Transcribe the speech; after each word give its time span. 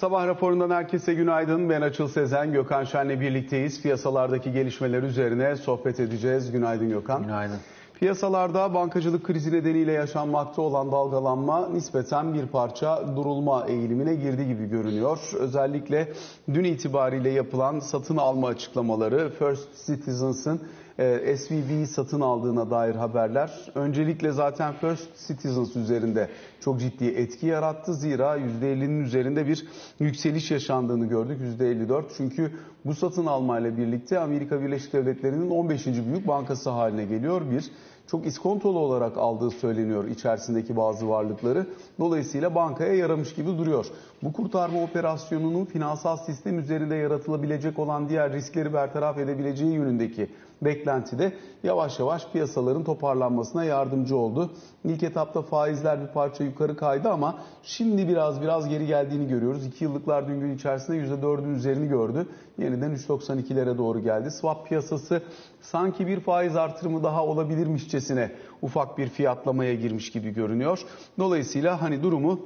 Sabah 0.00 0.26
raporundan 0.26 0.70
herkese 0.70 1.14
günaydın. 1.14 1.70
Ben 1.70 1.80
Açıl 1.80 2.08
Sezen, 2.08 2.52
Gökhan 2.52 2.84
Şen'le 2.84 3.20
birlikteyiz. 3.20 3.82
Piyasalardaki 3.82 4.52
gelişmeler 4.52 5.02
üzerine 5.02 5.56
sohbet 5.56 6.00
edeceğiz. 6.00 6.52
Günaydın 6.52 6.88
Gökhan. 6.88 7.22
Günaydın. 7.22 7.56
Piyasalarda 7.94 8.74
bankacılık 8.74 9.24
krizi 9.24 9.52
nedeniyle 9.52 9.92
yaşanmakta 9.92 10.62
olan 10.62 10.92
dalgalanma 10.92 11.68
nispeten 11.68 12.34
bir 12.34 12.46
parça 12.46 13.16
durulma 13.16 13.66
eğilimine 13.68 14.14
girdi 14.14 14.46
gibi 14.46 14.66
görünüyor. 14.68 15.18
Özellikle 15.38 16.12
dün 16.54 16.64
itibariyle 16.64 17.30
yapılan 17.30 17.80
satın 17.80 18.16
alma 18.16 18.48
açıklamaları 18.48 19.30
First 19.38 19.86
Citizens'ın 19.86 20.60
e, 21.00 21.36
SVB'yi 21.36 21.86
satın 21.86 22.20
aldığına 22.20 22.70
dair 22.70 22.94
haberler 22.94 23.72
öncelikle 23.74 24.32
zaten 24.32 24.74
First 24.80 25.28
Citizens 25.28 25.76
üzerinde 25.76 26.28
çok 26.60 26.80
ciddi 26.80 27.04
etki 27.04 27.46
yarattı. 27.46 27.94
Zira 27.94 28.38
%50'nin 28.38 29.04
üzerinde 29.04 29.46
bir 29.46 29.66
yükseliş 30.00 30.50
yaşandığını 30.50 31.06
gördük 31.06 31.40
%54. 31.60 32.04
Çünkü 32.16 32.52
bu 32.84 32.94
satın 32.94 33.26
almayla 33.26 33.76
birlikte 33.76 34.18
Amerika 34.18 34.62
Birleşik 34.62 34.92
Devletleri'nin 34.92 35.50
15. 35.50 35.86
büyük 35.86 36.28
bankası 36.28 36.70
haline 36.70 37.04
geliyor 37.04 37.42
bir 37.50 37.70
çok 38.10 38.26
iskontolu 38.26 38.78
olarak 38.78 39.18
aldığı 39.18 39.50
söyleniyor 39.50 40.08
içerisindeki 40.08 40.76
bazı 40.76 41.08
varlıkları. 41.08 41.66
Dolayısıyla 41.98 42.54
bankaya 42.54 42.94
yaramış 42.94 43.34
gibi 43.34 43.58
duruyor. 43.58 43.86
Bu 44.22 44.32
kurtarma 44.32 44.82
operasyonunun 44.82 45.64
finansal 45.64 46.16
sistem 46.16 46.58
üzerinde 46.58 46.94
yaratılabilecek 46.94 47.78
olan 47.78 48.08
diğer 48.08 48.32
riskleri 48.32 48.72
bertaraf 48.72 49.18
edebileceği 49.18 49.72
yönündeki 49.72 50.30
beklenti 50.62 51.18
de 51.18 51.32
yavaş 51.62 51.98
yavaş 51.98 52.26
piyasaların 52.32 52.84
toparlanmasına 52.84 53.64
yardımcı 53.64 54.16
oldu. 54.16 54.50
İlk 54.84 55.02
etapta 55.02 55.42
faizler 55.42 56.00
bir 56.00 56.06
parça 56.06 56.44
yukarı 56.44 56.76
kaydı 56.76 57.10
ama 57.10 57.38
şimdi 57.62 58.08
biraz 58.08 58.42
biraz 58.42 58.68
geri 58.68 58.86
geldiğini 58.86 59.28
görüyoruz. 59.28 59.66
2 59.66 59.84
yıllıklar 59.84 60.28
dün 60.28 60.40
gün 60.40 60.54
içerisinde 60.54 60.96
%4'ün 60.96 61.54
üzerini 61.54 61.88
gördü. 61.88 62.26
Yeniden 62.58 62.94
3.92'lere 62.94 63.78
doğru 63.78 64.00
geldi. 64.00 64.30
Swap 64.30 64.68
piyasası 64.68 65.22
sanki 65.60 66.06
bir 66.06 66.20
faiz 66.20 66.56
artırımı 66.56 67.02
daha 67.02 67.24
olabilirmişçesine 67.24 68.32
ufak 68.62 68.98
bir 68.98 69.08
fiyatlamaya 69.08 69.74
girmiş 69.74 70.12
gibi 70.12 70.30
görünüyor. 70.30 70.80
Dolayısıyla 71.18 71.82
hani 71.82 72.02
durumu 72.02 72.40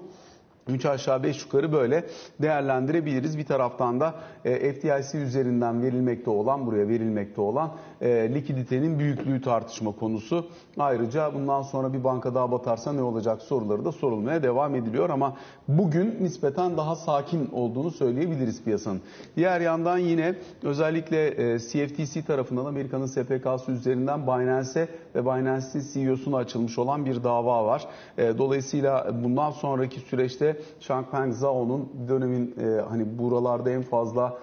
3 0.69 0.87
aşağı 0.87 1.23
5 1.23 1.43
yukarı 1.45 1.73
böyle 1.73 2.05
değerlendirebiliriz. 2.43 3.39
Bir 3.39 3.45
taraftan 3.45 4.01
da 4.01 4.15
e, 4.45 4.73
FDIC 4.73 5.19
üzerinden 5.19 5.83
verilmekte 5.83 6.31
olan, 6.31 6.67
buraya 6.67 6.89
verilmekte 6.89 7.41
olan 7.41 7.73
e, 8.01 8.35
likiditenin 8.35 8.99
büyüklüğü 8.99 9.43
tartışma 9.43 9.93
konusu. 9.93 10.47
Ayrıca 10.79 11.35
bundan 11.35 11.63
sonra 11.63 11.93
bir 11.93 12.05
banka 12.05 12.35
daha 12.35 12.53
batarsa 12.53 12.93
ne 12.93 13.03
olacak 13.03 13.43
soruları 13.43 13.85
da 13.85 13.93
sorulmaya 13.93 14.43
devam 14.43 14.75
ediliyor. 14.75 15.11
Ama 15.11 15.37
bugün 15.69 16.17
nispeten 16.21 16.77
daha 16.77 16.97
sakin 16.97 17.51
olduğunu 17.53 17.91
söyleyebiliriz 17.91 18.65
piyasanın. 18.65 19.01
Diğer 19.37 19.61
yandan 19.61 19.99
yine 19.99 20.35
özellikle 20.63 21.27
e, 21.55 21.59
CFTC 21.59 22.23
tarafından 22.23 22.65
Amerika'nın 22.65 23.07
SPK'sı 23.07 23.73
üzerinden 23.73 24.27
Binance'e 24.27 24.89
ve 25.15 25.25
Binance'in 25.25 25.85
CEO'suna 25.93 26.37
açılmış 26.37 26.79
olan 26.79 27.07
bir 27.07 27.25
dava 27.25 27.67
var. 27.67 27.87
E, 28.19 28.39
dolayısıyla 28.39 29.11
bundan 29.25 29.51
sonraki 29.51 30.01
süreçte 30.01 30.54
Changpeng 30.81 31.33
Zhao'nun 31.33 31.89
dönemin 32.09 32.55
e, 32.61 32.81
hani 32.89 33.19
buralarda 33.19 33.71
en 33.71 33.83
fazla 33.83 34.39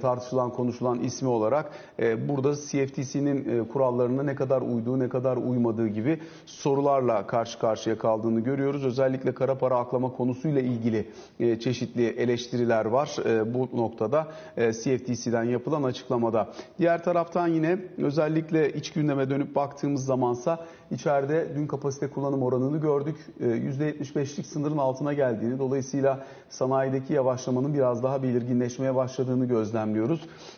tartışılan 0.00 0.50
konuşulan 0.50 1.00
ismi 1.00 1.28
olarak 1.28 1.70
e, 1.98 2.28
burada 2.28 2.54
CFTC'nin 2.54 3.60
e, 3.64 3.68
kurallarına 3.68 4.22
ne 4.22 4.34
kadar 4.34 4.62
uyduğu 4.62 4.98
ne 4.98 5.08
kadar 5.08 5.36
uymadığı 5.36 5.88
gibi 5.88 6.20
sorularla 6.46 7.26
karşı 7.26 7.58
karşıya 7.58 7.98
kaldığını 7.98 8.40
görüyoruz. 8.40 8.84
Özellikle 8.84 9.34
kara 9.34 9.58
para 9.58 9.76
aklama 9.76 10.12
konusuyla 10.12 10.60
ilgili 10.60 11.08
e, 11.40 11.60
çeşitli 11.60 12.06
eleştiriler 12.06 12.84
var 12.84 13.16
e, 13.26 13.54
bu 13.54 13.68
noktada 13.74 14.26
e, 14.56 14.72
CFTC'den 14.72 15.44
yapılan 15.44 15.82
açıklamada. 15.82 16.48
Diğer 16.78 17.04
taraftan 17.04 17.48
yine 17.48 17.78
özellikle 17.98 18.72
iç 18.72 18.92
gündeme 18.92 19.30
dönüp 19.30 19.54
baktığımız 19.56 20.04
zamansa 20.04 20.66
içeride 20.90 21.48
dün 21.54 21.66
kapasite 21.66 22.10
kullanım 22.10 22.42
oranını 22.42 22.78
gördük. 22.78 23.16
E, 23.40 23.44
%75'lik 23.44 24.46
sınırın 24.46 24.78
altına 24.78 25.12
geldiğini 25.12 25.58
dolayısıyla 25.58 26.26
sanayideki 26.48 27.12
yavaşlamanın 27.12 27.74
biraz 27.74 28.02
daha 28.02 28.22
belirginleşmeye 28.22 28.94
başladığını 28.94 29.44
gözlemliyoruz. 29.44 29.69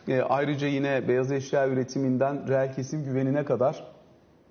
E, 0.09 0.23
ayrıca 0.23 0.67
yine 0.67 1.09
beyaz 1.09 1.33
eşya 1.33 1.69
üretiminden 1.69 2.49
reel 2.49 2.75
kesim 2.75 3.05
güvenine 3.05 3.45
kadar 3.45 3.84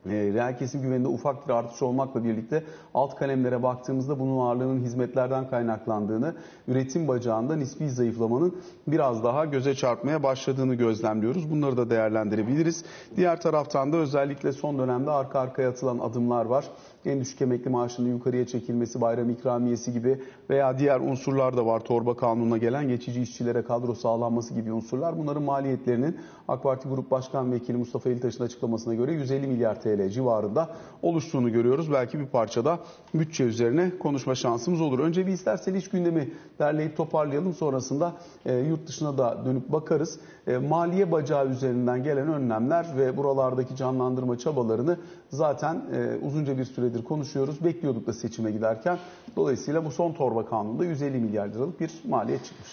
e, 0.05 0.09
reel 0.09 0.57
kesim 0.57 0.81
güveninde 0.81 1.07
ufak 1.07 1.47
bir 1.47 1.53
artış 1.53 1.81
olmakla 1.81 2.23
birlikte 2.23 2.63
alt 2.93 3.15
kalemlere 3.15 3.63
baktığımızda 3.63 4.19
bunun 4.19 4.45
ağırlığının 4.45 4.79
hizmetlerden 4.79 5.49
kaynaklandığını, 5.49 6.35
üretim 6.67 7.07
bacağında 7.07 7.55
nispi 7.55 7.89
zayıflamanın 7.89 8.57
biraz 8.87 9.23
daha 9.23 9.45
göze 9.45 9.75
çarpmaya 9.75 10.23
başladığını 10.23 10.75
gözlemliyoruz. 10.75 11.51
Bunları 11.51 11.77
da 11.77 11.89
değerlendirebiliriz. 11.89 12.85
Diğer 13.15 13.41
taraftan 13.41 13.93
da 13.93 13.97
özellikle 13.97 14.51
son 14.51 14.79
dönemde 14.79 15.11
arka 15.11 15.39
arkaya 15.39 15.69
atılan 15.69 15.99
adımlar 15.99 16.45
var 16.45 16.65
en 17.05 17.21
düşük 17.21 17.41
emekli 17.41 17.69
maaşının 17.69 18.09
yukarıya 18.09 18.47
çekilmesi, 18.47 19.01
bayram 19.01 19.29
ikramiyesi 19.29 19.93
gibi 19.93 20.19
veya 20.49 20.79
diğer 20.79 20.99
unsurlar 20.99 21.57
da 21.57 21.65
var. 21.65 21.79
Torba 21.79 22.15
kanununa 22.17 22.57
gelen 22.57 22.87
geçici 22.87 23.21
işçilere 23.21 23.61
kadro 23.61 23.95
sağlanması 23.95 24.53
gibi 24.53 24.73
unsurlar. 24.73 25.17
Bunların 25.17 25.43
maliyetlerinin 25.43 26.17
AK 26.47 26.63
Parti 26.63 26.89
Grup 26.89 27.11
Başkan 27.11 27.51
Vekili 27.51 27.77
Mustafa 27.77 28.09
Elitaş'ın 28.09 28.43
açıklamasına 28.43 28.95
göre 28.95 29.13
150 29.13 29.47
milyar 29.47 29.81
TL 29.81 30.09
civarında 30.09 30.69
oluştuğunu 31.01 31.51
görüyoruz. 31.51 31.91
Belki 31.91 32.19
bir 32.19 32.25
parçada 32.25 32.79
bütçe 33.13 33.43
üzerine 33.43 33.91
konuşma 33.99 34.35
şansımız 34.35 34.81
olur. 34.81 34.99
Önce 34.99 35.27
bir 35.27 35.31
istersen 35.31 35.73
iç 35.73 35.89
gündemi 35.89 36.29
derleyip 36.59 36.97
toparlayalım. 36.97 37.53
Sonrasında 37.53 38.13
e, 38.45 38.57
yurt 38.57 38.87
dışına 38.87 39.17
da 39.17 39.45
dönüp 39.45 39.71
bakarız. 39.71 40.19
E, 40.47 40.57
maliye 40.57 41.11
bacağı 41.11 41.47
üzerinden 41.47 42.03
gelen 42.03 42.27
önlemler 42.27 42.87
ve 42.97 43.17
buralardaki 43.17 43.75
canlandırma 43.75 44.37
çabalarını 44.37 44.97
zaten 45.29 45.81
e, 45.93 46.25
uzunca 46.25 46.57
bir 46.57 46.65
süredir 46.91 47.03
konuşuyoruz. 47.03 47.63
Bekliyorduk 47.63 48.07
da 48.07 48.13
seçime 48.13 48.51
giderken. 48.51 48.97
Dolayısıyla 49.35 49.85
bu 49.85 49.91
son 49.91 50.13
torba 50.13 50.45
kanunda 50.45 50.85
150 50.85 51.17
milyar 51.17 51.47
liralık 51.47 51.79
bir 51.79 51.91
maliyet 52.07 52.45
çıkmış. 52.45 52.69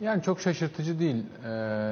Yani 0.00 0.22
çok 0.22 0.40
şaşırtıcı 0.40 0.98
değil 0.98 1.24
e, 1.44 1.48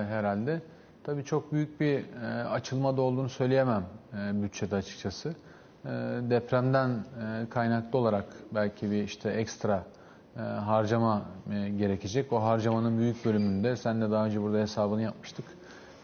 herhalde. 0.08 0.62
Tabii 1.04 1.24
çok 1.24 1.52
büyük 1.52 1.80
bir 1.80 1.98
e, 1.98 2.44
açılma 2.44 2.96
da 2.96 3.02
olduğunu 3.02 3.28
söyleyemem 3.28 3.84
e, 4.12 4.42
bütçede 4.42 4.76
açıkçası. 4.76 5.28
E, 5.84 5.88
depremden 6.30 6.90
e, 6.90 7.48
kaynaklı 7.50 7.98
olarak 7.98 8.24
belki 8.54 8.90
bir 8.90 9.02
işte 9.02 9.30
ekstra 9.30 9.84
e, 10.36 10.40
harcama 10.40 11.22
e, 11.52 11.68
gerekecek. 11.68 12.32
O 12.32 12.42
harcamanın 12.42 12.98
büyük 12.98 13.24
bölümünde 13.24 13.76
sen 13.76 14.00
de 14.00 14.10
daha 14.10 14.26
önce 14.26 14.42
burada 14.42 14.58
hesabını 14.58 15.02
yapmıştık. 15.02 15.44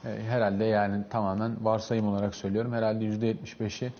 E, 0.05 0.22
herhalde 0.28 0.65
yani 0.65 1.05
tamamen 1.10 1.65
varsayım 1.65 2.09
olarak 2.09 2.34
söylüyorum. 2.34 2.72
Herhalde 2.72 3.05
%75'i 3.05 3.93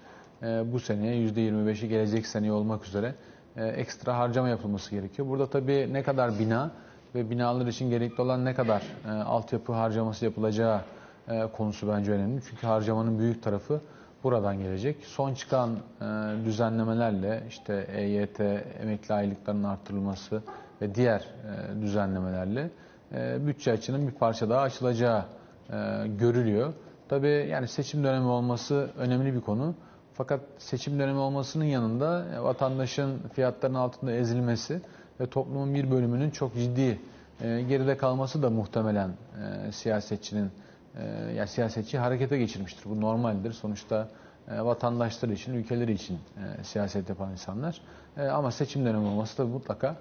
e, 0.43 0.73
bu 0.73 0.81
seneye, 0.81 1.29
%25'i 1.29 1.89
gelecek 1.89 2.27
seneye 2.27 2.53
olmak 2.53 2.87
üzere 2.87 3.15
e, 3.57 3.67
ekstra 3.67 4.19
harcama 4.19 4.49
yapılması 4.49 4.91
gerekiyor. 4.91 5.29
Burada 5.29 5.47
tabii 5.47 5.89
ne 5.93 6.03
kadar 6.03 6.39
bina 6.39 6.71
ve 7.15 7.31
binalar 7.31 7.67
için 7.67 7.91
gerekli 7.91 8.23
olan 8.23 8.45
ne 8.45 8.55
kadar 8.55 8.83
e, 9.07 9.11
altyapı 9.11 9.73
harcaması 9.73 10.25
yapılacağı 10.25 10.81
e, 11.29 11.47
konusu 11.57 11.89
bence 11.89 12.13
önemli. 12.13 12.41
Çünkü 12.51 12.67
harcamanın 12.67 13.19
büyük 13.19 13.43
tarafı 13.43 13.81
buradan 14.25 14.59
gelecek. 14.59 14.97
Son 15.05 15.35
çıkan 15.35 15.71
e, 16.01 16.05
düzenlemelerle 16.45 17.43
işte 17.49 17.87
EYT, 17.93 18.41
emekli 18.81 19.15
aylıklarının 19.15 19.65
artırılması 19.65 20.43
ve 20.83 20.95
diğer 20.95 21.21
e, 21.21 21.83
düzenlemelerle 21.83 22.71
e, 23.13 23.47
bütçe 23.47 23.73
açının 23.73 24.07
bir 24.07 24.13
parça 24.13 24.49
daha 24.49 24.61
açılacağı 24.61 25.25
e, 25.71 26.07
görülüyor. 26.19 26.73
Tabii 27.09 27.49
yani 27.51 27.69
seçim 27.69 28.05
dönemi 28.05 28.27
olması 28.27 28.91
önemli 28.99 29.35
bir 29.35 29.41
konu. 29.41 29.75
Fakat 30.19 30.41
seçim 30.59 30.99
dönemi 30.99 31.19
olmasının 31.19 31.65
yanında 31.65 32.25
e, 32.35 32.43
vatandaşın 32.43 33.19
fiyatların 33.33 33.75
altında 33.75 34.13
ezilmesi 34.13 34.81
ve 35.21 35.27
toplumun 35.27 35.75
bir 35.75 35.91
bölümünün 35.91 36.31
çok 36.31 36.55
ciddi 36.55 37.01
e, 37.41 37.63
geride 37.63 37.97
kalması 37.97 38.43
da 38.43 38.51
muhtemelen 38.51 39.09
e, 39.09 39.73
siyasetçinin 39.73 40.51
yani 41.37 41.49
siyasetçi 41.49 41.99
harekete 41.99 42.39
geçirmiştir. 42.39 42.85
Bu 42.85 43.01
normaldir. 43.01 43.53
Sonuçta 43.53 44.09
e, 44.49 44.61
vatandaşları 44.65 45.33
için, 45.33 45.55
ülkeleri 45.55 45.93
için 45.93 46.19
siyaset 46.63 47.09
yapan 47.09 47.33
insanlar. 47.33 47.81
Ama 48.33 48.51
seçim 48.51 48.85
dönemi 48.85 49.07
olması 49.07 49.39
da 49.39 49.47
mutlaka 49.47 49.97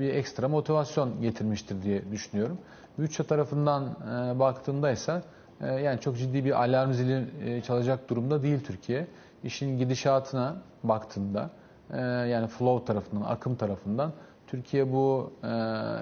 bir 0.00 0.14
ekstra 0.14 0.48
motivasyon 0.48 1.20
getirmiştir 1.20 1.82
diye 1.82 2.10
düşünüyorum. 2.12 2.58
Bütçe 2.98 3.24
tarafından 3.24 3.96
baktığında 4.38 4.90
ise 4.90 5.22
yani 5.66 6.00
çok 6.00 6.18
ciddi 6.18 6.44
bir 6.44 6.62
alarm 6.64 6.92
zili 6.92 7.24
e, 7.44 7.62
çalacak 7.62 8.10
durumda 8.10 8.42
değil 8.42 8.64
Türkiye. 8.64 9.06
İşin 9.44 9.78
gidişatına 9.78 10.56
baktığında 10.84 11.50
e, 11.92 12.00
yani 12.00 12.46
flow 12.46 12.84
tarafından, 12.84 13.22
akım 13.22 13.56
tarafından 13.56 14.12
Türkiye 14.46 14.92
bu 14.92 15.32
e, 15.44 15.48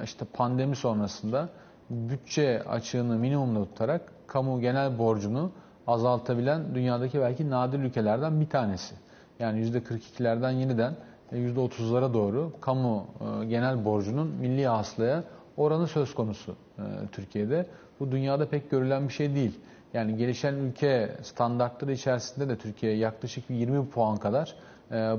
işte 0.04 0.24
pandemi 0.32 0.76
sonrasında 0.76 1.48
bütçe 1.90 2.62
açığını 2.68 3.16
minimumda 3.16 3.64
tutarak 3.64 4.02
kamu 4.26 4.60
genel 4.60 4.98
borcunu 4.98 5.50
azaltabilen 5.86 6.74
dünyadaki 6.74 7.20
belki 7.20 7.50
nadir 7.50 7.78
ülkelerden 7.78 8.40
bir 8.40 8.48
tanesi. 8.48 8.94
Yani 9.38 9.60
%42'lerden 9.60 10.50
yeniden 10.50 10.94
e, 11.32 11.36
%30'lara 11.36 12.14
doğru 12.14 12.52
kamu 12.60 13.06
genel 13.48 13.84
borcunun 13.84 14.28
milli 14.28 14.66
hasılaya 14.66 15.24
oranı 15.56 15.86
söz 15.86 16.14
konusu 16.14 16.56
e, 16.78 16.82
Türkiye'de. 17.12 17.66
Bu 18.00 18.12
dünyada 18.12 18.48
pek 18.48 18.70
görülen 18.70 19.08
bir 19.08 19.12
şey 19.12 19.34
değil. 19.34 19.60
Yani 19.94 20.16
gelişen 20.16 20.54
ülke 20.54 21.10
standartları 21.22 21.92
içerisinde 21.92 22.48
de 22.48 22.56
Türkiye 22.56 22.96
yaklaşık 22.96 23.50
20 23.50 23.88
puan 23.88 24.16
kadar 24.16 24.54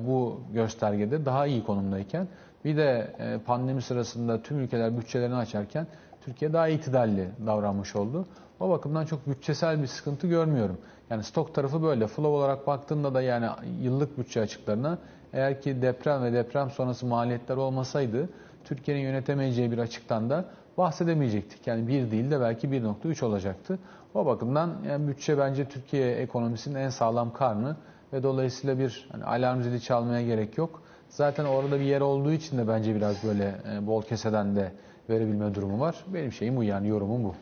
bu 0.07 0.41
göstergede 0.53 1.25
daha 1.25 1.47
iyi 1.47 1.63
konumdayken 1.63 2.27
bir 2.65 2.77
de 2.77 3.15
pandemi 3.45 3.81
sırasında 3.81 4.41
tüm 4.41 4.59
ülkeler 4.59 4.97
bütçelerini 4.97 5.35
açarken 5.35 5.87
Türkiye 6.27 6.53
daha 6.53 6.67
itidalli 6.67 7.29
davranmış 7.45 7.95
oldu. 7.95 8.25
O 8.59 8.69
bakımdan 8.69 9.05
çok 9.05 9.27
bütçesel 9.27 9.81
bir 9.81 9.87
sıkıntı 9.87 10.27
görmüyorum. 10.27 10.77
Yani 11.09 11.23
stok 11.23 11.55
tarafı 11.55 11.83
böyle. 11.83 12.07
Flow 12.07 12.27
olarak 12.27 12.67
baktığında 12.67 13.13
da 13.13 13.21
yani 13.21 13.47
yıllık 13.81 14.17
bütçe 14.17 14.41
açıklarına 14.41 14.97
eğer 15.33 15.61
ki 15.61 15.81
deprem 15.81 16.23
ve 16.23 16.33
deprem 16.33 16.69
sonrası 16.69 17.05
maliyetler 17.05 17.57
olmasaydı 17.57 18.29
Türkiye'nin 18.67 19.03
yönetemeyeceği 19.03 19.71
bir 19.71 19.77
açıktan 19.77 20.29
da 20.29 20.45
bahsedemeyecektik. 20.77 21.67
Yani 21.67 21.87
bir 21.87 22.11
değil 22.11 22.31
de 22.31 22.39
belki 22.41 22.67
1.3 22.67 23.25
olacaktı. 23.25 23.79
O 24.13 24.25
bakımdan 24.25 24.75
yani 24.87 25.07
bütçe 25.07 25.37
bence 25.37 25.65
Türkiye 25.65 26.15
ekonomisinin 26.15 26.75
en 26.75 26.89
sağlam 26.89 27.33
karnı 27.33 27.75
ve 28.13 28.23
dolayısıyla 28.23 28.79
bir 28.79 29.09
hani 29.11 29.23
alarm 29.23 29.61
zili 29.61 29.81
çalmaya 29.81 30.21
gerek 30.21 30.57
yok. 30.57 30.81
Zaten 31.09 31.45
orada 31.45 31.79
bir 31.79 31.85
yer 31.85 32.01
olduğu 32.01 32.31
için 32.31 32.57
de 32.57 32.67
bence 32.67 32.95
biraz 32.95 33.23
böyle 33.23 33.55
e, 33.73 33.87
bol 33.87 34.01
keseden 34.01 34.55
de 34.55 34.71
verebilme 35.09 35.55
durumu 35.55 35.79
var. 35.79 35.95
Benim 36.13 36.31
şeyim 36.31 36.57
bu 36.57 36.63
yani 36.63 36.87
yorumum 36.87 37.23
bu. 37.23 37.33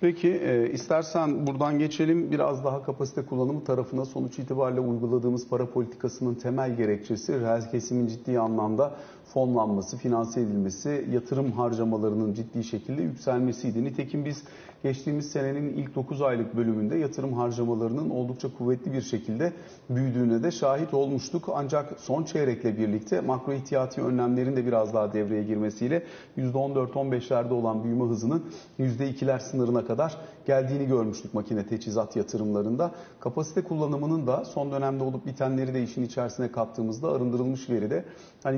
Peki 0.00 0.28
e, 0.28 0.70
istersen 0.72 1.46
buradan 1.46 1.78
geçelim 1.78 2.30
biraz 2.30 2.64
daha 2.64 2.82
kapasite 2.82 3.22
kullanımı 3.22 3.64
tarafına 3.64 4.04
sonuç 4.04 4.38
itibariyle 4.38 4.80
uyguladığımız 4.80 5.48
para 5.48 5.70
politikasının 5.70 6.34
temel 6.34 6.76
gerekçesi 6.76 7.40
reel 7.40 7.70
kesimin 7.70 8.06
ciddi 8.06 8.40
anlamda 8.40 8.94
fonlanması, 9.34 9.96
finanse 9.96 10.40
edilmesi, 10.40 11.06
yatırım 11.12 11.52
harcamalarının 11.52 12.34
ciddi 12.34 12.64
şekilde 12.64 13.02
yükselmesiydi. 13.02 13.84
Nitekim 13.84 14.24
biz 14.24 14.42
geçtiğimiz 14.82 15.30
senenin 15.30 15.68
ilk 15.72 15.94
9 15.94 16.22
aylık 16.22 16.56
bölümünde 16.56 16.96
yatırım 16.96 17.32
harcamalarının 17.32 18.10
oldukça 18.10 18.48
kuvvetli 18.58 18.92
bir 18.92 19.02
şekilde 19.02 19.52
büyüdüğüne 19.90 20.42
de 20.42 20.50
şahit 20.50 20.94
olmuştuk. 20.94 21.48
Ancak 21.54 22.00
son 22.00 22.24
çeyrekle 22.24 22.78
birlikte 22.78 23.20
makro 23.20 23.52
ihtiyati 23.52 24.00
önlemlerin 24.02 24.56
de 24.56 24.66
biraz 24.66 24.94
daha 24.94 25.12
devreye 25.12 25.42
girmesiyle 25.42 26.02
%14-15'lerde 26.38 27.52
olan 27.52 27.84
büyüme 27.84 28.04
hızının 28.04 28.44
%2'ler 28.78 29.40
sınırına 29.40 29.86
kadar 29.86 30.16
geldiğini 30.46 30.86
görmüştük 30.86 31.34
makine 31.34 31.66
teçhizat 31.66 32.16
yatırımlarında. 32.16 32.90
Kapasite 33.20 33.62
kullanımının 33.62 34.26
da 34.26 34.44
son 34.44 34.72
dönemde 34.72 35.04
olup 35.04 35.26
bitenleri 35.26 35.74
de 35.74 35.82
işin 35.82 36.02
içerisine 36.02 36.52
kattığımızda 36.52 37.12
arındırılmış 37.12 37.70
veride 37.70 38.04
hani 38.42 38.56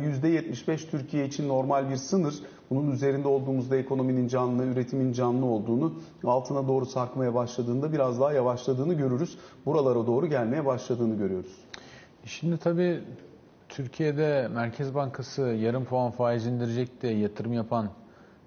%75 0.66 0.90
Türkiye 0.90 1.26
için 1.26 1.48
normal 1.48 1.90
bir 1.90 1.96
sınır. 1.96 2.34
Bunun 2.70 2.90
üzerinde 2.92 3.28
olduğumuzda 3.28 3.76
ekonominin 3.76 4.28
canlı, 4.28 4.64
üretimin 4.64 5.12
canlı 5.12 5.46
olduğunu, 5.46 5.94
altına 6.24 6.68
doğru 6.68 6.86
sarkmaya 6.86 7.34
başladığında 7.34 7.92
biraz 7.92 8.20
daha 8.20 8.32
yavaşladığını 8.32 8.94
görürüz. 8.94 9.38
Buralara 9.66 10.06
doğru 10.06 10.26
gelmeye 10.26 10.66
başladığını 10.66 11.14
görüyoruz. 11.14 11.56
Şimdi 12.24 12.58
tabii 12.58 13.00
Türkiye'de 13.68 14.48
Merkez 14.48 14.94
Bankası 14.94 15.42
yarım 15.42 15.84
puan 15.84 16.10
faiz 16.10 16.46
indirecek 16.46 17.02
de 17.02 17.08
yatırım 17.08 17.52
yapan 17.52 17.90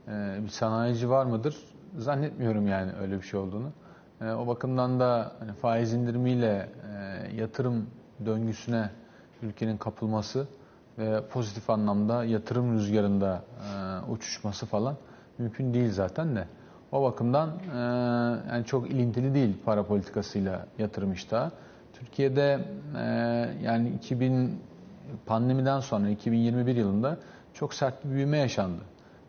e, 0.07 0.39
bir 0.43 0.49
sanayici 0.49 1.09
var 1.09 1.25
mıdır? 1.25 1.57
Zannetmiyorum 1.97 2.67
yani 2.67 2.91
öyle 3.01 3.17
bir 3.17 3.25
şey 3.25 3.39
olduğunu. 3.39 3.71
E, 4.21 4.31
o 4.31 4.47
bakımdan 4.47 4.99
da 4.99 5.31
hani 5.39 5.53
faiz 5.53 5.93
indirimiyle 5.93 6.69
e, 6.93 7.35
yatırım 7.35 7.87
döngüsüne 8.25 8.89
ülkenin 9.41 9.77
kapılması 9.77 10.47
ve 11.01 11.21
pozitif 11.27 11.69
anlamda 11.69 12.25
yatırım 12.25 12.73
rüzgarında 12.73 13.43
e, 13.59 14.11
uçuşması 14.11 14.65
falan 14.65 14.95
mümkün 15.37 15.73
değil 15.73 15.91
zaten 15.91 16.35
de. 16.35 16.47
O 16.91 17.03
bakımdan 17.03 17.49
e, 17.49 17.77
yani 18.51 18.65
çok 18.65 18.91
ilintili 18.91 19.33
değil 19.33 19.57
para 19.65 19.83
politikasıyla 19.83 20.65
yatırım 20.77 21.13
iştahı. 21.13 21.51
Türkiye'de 21.93 22.65
e, 22.97 23.03
yani 23.63 23.89
2000 23.89 24.59
pandemiden 25.25 25.79
sonra 25.79 26.09
2021 26.09 26.75
yılında 26.75 27.17
çok 27.53 27.73
sert 27.73 28.05
bir 28.05 28.09
büyüme 28.09 28.37
yaşandı. 28.37 28.81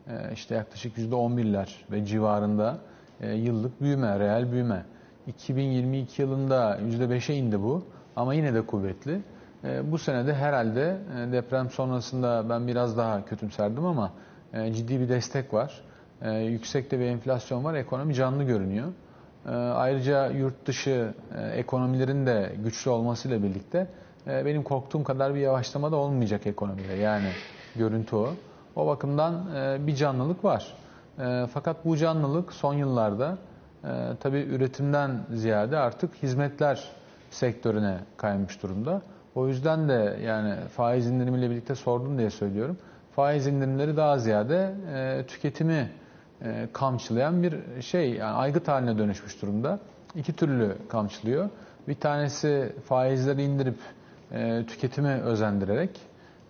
E, 0.08 0.32
işte 0.32 0.54
yaklaşık 0.54 0.98
%11'ler 0.98 1.68
ve 1.90 2.06
civarında 2.06 2.78
e, 3.20 3.32
yıllık 3.32 3.80
büyüme, 3.80 4.18
reel 4.18 4.52
büyüme. 4.52 4.84
2022 5.26 6.22
yılında 6.22 6.78
%5'e 6.78 7.34
indi 7.34 7.62
bu 7.62 7.84
ama 8.16 8.34
yine 8.34 8.54
de 8.54 8.66
kuvvetli. 8.66 9.20
E, 9.64 9.92
bu 9.92 9.98
senede 9.98 10.34
herhalde 10.34 10.96
e, 11.18 11.32
deprem 11.32 11.70
sonrasında 11.70 12.48
ben 12.48 12.68
biraz 12.68 12.96
daha 12.96 13.24
kötümserdim 13.24 13.84
ama 13.86 14.12
e, 14.52 14.72
ciddi 14.72 15.00
bir 15.00 15.08
destek 15.08 15.54
var. 15.54 15.80
Yüksek 16.42 16.92
bir 16.92 17.00
enflasyon 17.00 17.64
var. 17.64 17.74
Ekonomi 17.74 18.14
canlı 18.14 18.44
görünüyor. 18.44 18.86
Ayrıca 19.74 20.26
yurt 20.26 20.66
dışı 20.66 21.14
ekonomilerin 21.54 22.26
de 22.26 22.52
güçlü 22.64 22.90
olmasıyla 22.90 23.42
birlikte 23.42 23.86
benim 24.26 24.62
korktuğum 24.62 25.04
kadar 25.04 25.34
bir 25.34 25.40
yavaşlama 25.40 25.92
da 25.92 25.96
olmayacak 25.96 26.46
ekonomide. 26.46 26.92
Yani 26.92 27.28
görüntü 27.76 28.16
o. 28.16 28.28
O 28.76 28.86
bakımdan 28.86 29.46
bir 29.86 29.94
canlılık 29.94 30.44
var. 30.44 30.74
Fakat 31.54 31.84
bu 31.84 31.96
canlılık 31.96 32.52
son 32.52 32.74
yıllarda 32.74 33.38
tabii 34.20 34.40
üretimden 34.40 35.10
ziyade 35.32 35.78
artık 35.78 36.14
hizmetler 36.22 36.88
sektörüne 37.30 37.98
kaymış 38.16 38.62
durumda. 38.62 39.02
O 39.34 39.48
yüzden 39.48 39.88
de 39.88 40.18
yani 40.24 40.54
faiz 40.68 41.06
indirimiyle 41.06 41.50
birlikte 41.50 41.74
sordum 41.74 42.18
diye 42.18 42.30
söylüyorum. 42.30 42.76
Faiz 43.16 43.46
indirimleri 43.46 43.96
daha 43.96 44.18
ziyade 44.18 44.74
e, 44.94 45.26
tüketimi 45.26 45.90
e, 46.44 46.68
kamçılayan 46.72 47.42
bir 47.42 47.82
şey, 47.82 48.10
yani 48.10 48.32
aygıt 48.32 48.68
haline 48.68 48.98
dönüşmüş 48.98 49.42
durumda. 49.42 49.78
İki 50.14 50.32
türlü 50.32 50.76
kamçılıyor. 50.88 51.50
Bir 51.88 51.94
tanesi 51.94 52.72
faizleri 52.84 53.42
indirip 53.42 53.78
e, 54.32 54.66
tüketimi 54.66 55.08
özendirerek, 55.08 56.00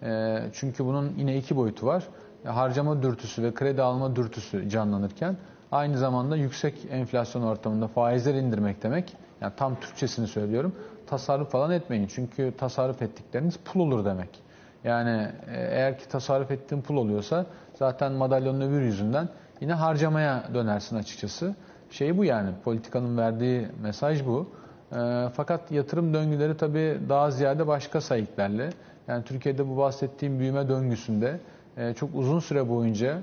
e, 0.02 0.38
çünkü 0.52 0.84
bunun 0.84 1.12
yine 1.16 1.36
iki 1.36 1.56
boyutu 1.56 1.86
var. 1.86 2.08
Harcama 2.44 3.02
dürtüsü 3.02 3.42
ve 3.42 3.54
kredi 3.54 3.82
alma 3.82 4.16
dürtüsü 4.16 4.68
canlanırken 4.68 5.36
aynı 5.72 5.98
zamanda 5.98 6.36
yüksek 6.36 6.74
enflasyon 6.90 7.42
ortamında 7.42 7.88
faizler 7.88 8.34
indirmek 8.34 8.82
demek, 8.82 9.16
yani 9.42 9.52
tam 9.56 9.80
Türkçesini 9.80 10.26
söylüyorum, 10.26 10.74
tasarruf 11.06 11.50
falan 11.50 11.70
etmeyin. 11.70 12.06
Çünkü 12.06 12.52
tasarruf 12.58 13.02
ettikleriniz 13.02 13.56
pul 13.64 13.80
olur 13.80 14.04
demek. 14.04 14.42
Yani 14.84 15.28
e, 15.54 15.60
eğer 15.60 15.98
ki 15.98 16.08
tasarruf 16.08 16.50
ettiğin 16.50 16.82
pul 16.82 16.96
oluyorsa 16.96 17.46
zaten 17.74 18.12
madalyonun 18.12 18.60
öbür 18.60 18.80
yüzünden 18.80 19.28
yine 19.60 19.72
harcamaya 19.72 20.44
dönersin 20.54 20.96
açıkçası. 20.96 21.54
Şey 21.90 22.18
bu 22.18 22.24
yani 22.24 22.50
politikanın 22.64 23.18
verdiği 23.18 23.68
mesaj 23.82 24.26
bu. 24.26 24.48
E, 24.92 25.28
fakat 25.34 25.72
yatırım 25.72 26.14
döngüleri 26.14 26.56
tabii 26.56 26.98
daha 27.08 27.30
ziyade 27.30 27.66
başka 27.66 28.00
sayıklarla. 28.00 28.68
Yani 29.08 29.24
Türkiye'de 29.24 29.68
bu 29.68 29.76
bahsettiğim 29.76 30.38
büyüme 30.38 30.68
döngüsünde 30.68 31.40
e, 31.76 31.94
çok 31.94 32.10
uzun 32.14 32.38
süre 32.38 32.68
boyunca 32.68 33.18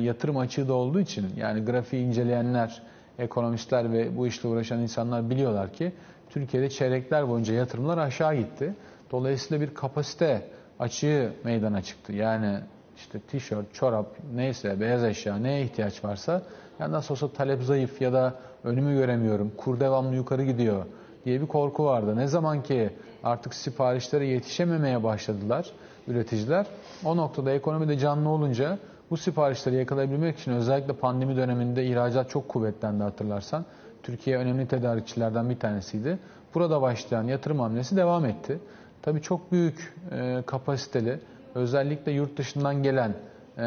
yatırım 0.00 0.36
açığı 0.36 0.68
da 0.68 0.74
olduğu 0.74 1.00
için 1.00 1.26
yani 1.36 1.64
grafiği 1.64 2.06
inceleyenler, 2.06 2.82
ekonomistler 3.18 3.92
ve 3.92 4.16
bu 4.16 4.26
işle 4.26 4.48
uğraşan 4.48 4.80
insanlar 4.80 5.30
biliyorlar 5.30 5.72
ki 5.72 5.92
Türkiye'de 6.30 6.70
çeyrekler 6.70 7.28
boyunca 7.28 7.54
yatırımlar 7.54 7.98
aşağı 7.98 8.34
gitti. 8.34 8.74
Dolayısıyla 9.10 9.66
bir 9.66 9.74
kapasite 9.74 10.42
açığı 10.78 11.32
meydana 11.44 11.82
çıktı. 11.82 12.12
Yani 12.12 12.58
işte 12.96 13.18
tişört, 13.20 13.74
çorap, 13.74 14.06
neyse 14.34 14.80
beyaz 14.80 15.04
eşya 15.04 15.36
neye 15.36 15.64
ihtiyaç 15.64 16.04
varsa 16.04 16.42
ya 16.80 16.92
nasıl 16.92 17.14
olsa 17.14 17.32
talep 17.32 17.62
zayıf 17.62 18.00
ya 18.00 18.12
da 18.12 18.34
önümü 18.64 18.94
göremiyorum, 18.94 19.52
kur 19.56 19.80
devamlı 19.80 20.14
yukarı 20.14 20.44
gidiyor 20.44 20.86
diye 21.24 21.40
bir 21.40 21.46
korku 21.46 21.84
vardı. 21.84 22.16
Ne 22.16 22.26
zaman 22.26 22.62
ki 22.62 22.90
artık 23.24 23.54
siparişlere 23.54 24.26
yetişememeye 24.26 25.02
başladılar 25.02 25.70
üreticiler, 26.08 26.66
o 27.04 27.16
noktada 27.16 27.50
ekonomide 27.50 27.98
canlı 27.98 28.28
olunca 28.28 28.78
bu 29.14 29.18
siparişleri 29.18 29.76
yakalayabilmek 29.76 30.38
için 30.38 30.52
özellikle 30.52 30.92
pandemi 30.92 31.36
döneminde 31.36 31.86
ihracat 31.86 32.30
çok 32.30 32.48
kuvvetlendi 32.48 33.02
hatırlarsan. 33.02 33.64
Türkiye 34.02 34.38
önemli 34.38 34.68
tedarikçilerden 34.68 35.50
bir 35.50 35.58
tanesiydi. 35.58 36.18
Burada 36.54 36.82
başlayan 36.82 37.24
yatırım 37.24 37.60
hamlesi 37.60 37.96
devam 37.96 38.24
etti. 38.24 38.58
Tabii 39.02 39.22
çok 39.22 39.52
büyük 39.52 39.94
e, 40.12 40.42
kapasiteli, 40.46 41.20
özellikle 41.54 42.12
yurt 42.12 42.36
dışından 42.38 42.82
gelen 42.82 43.14
e, 43.58 43.62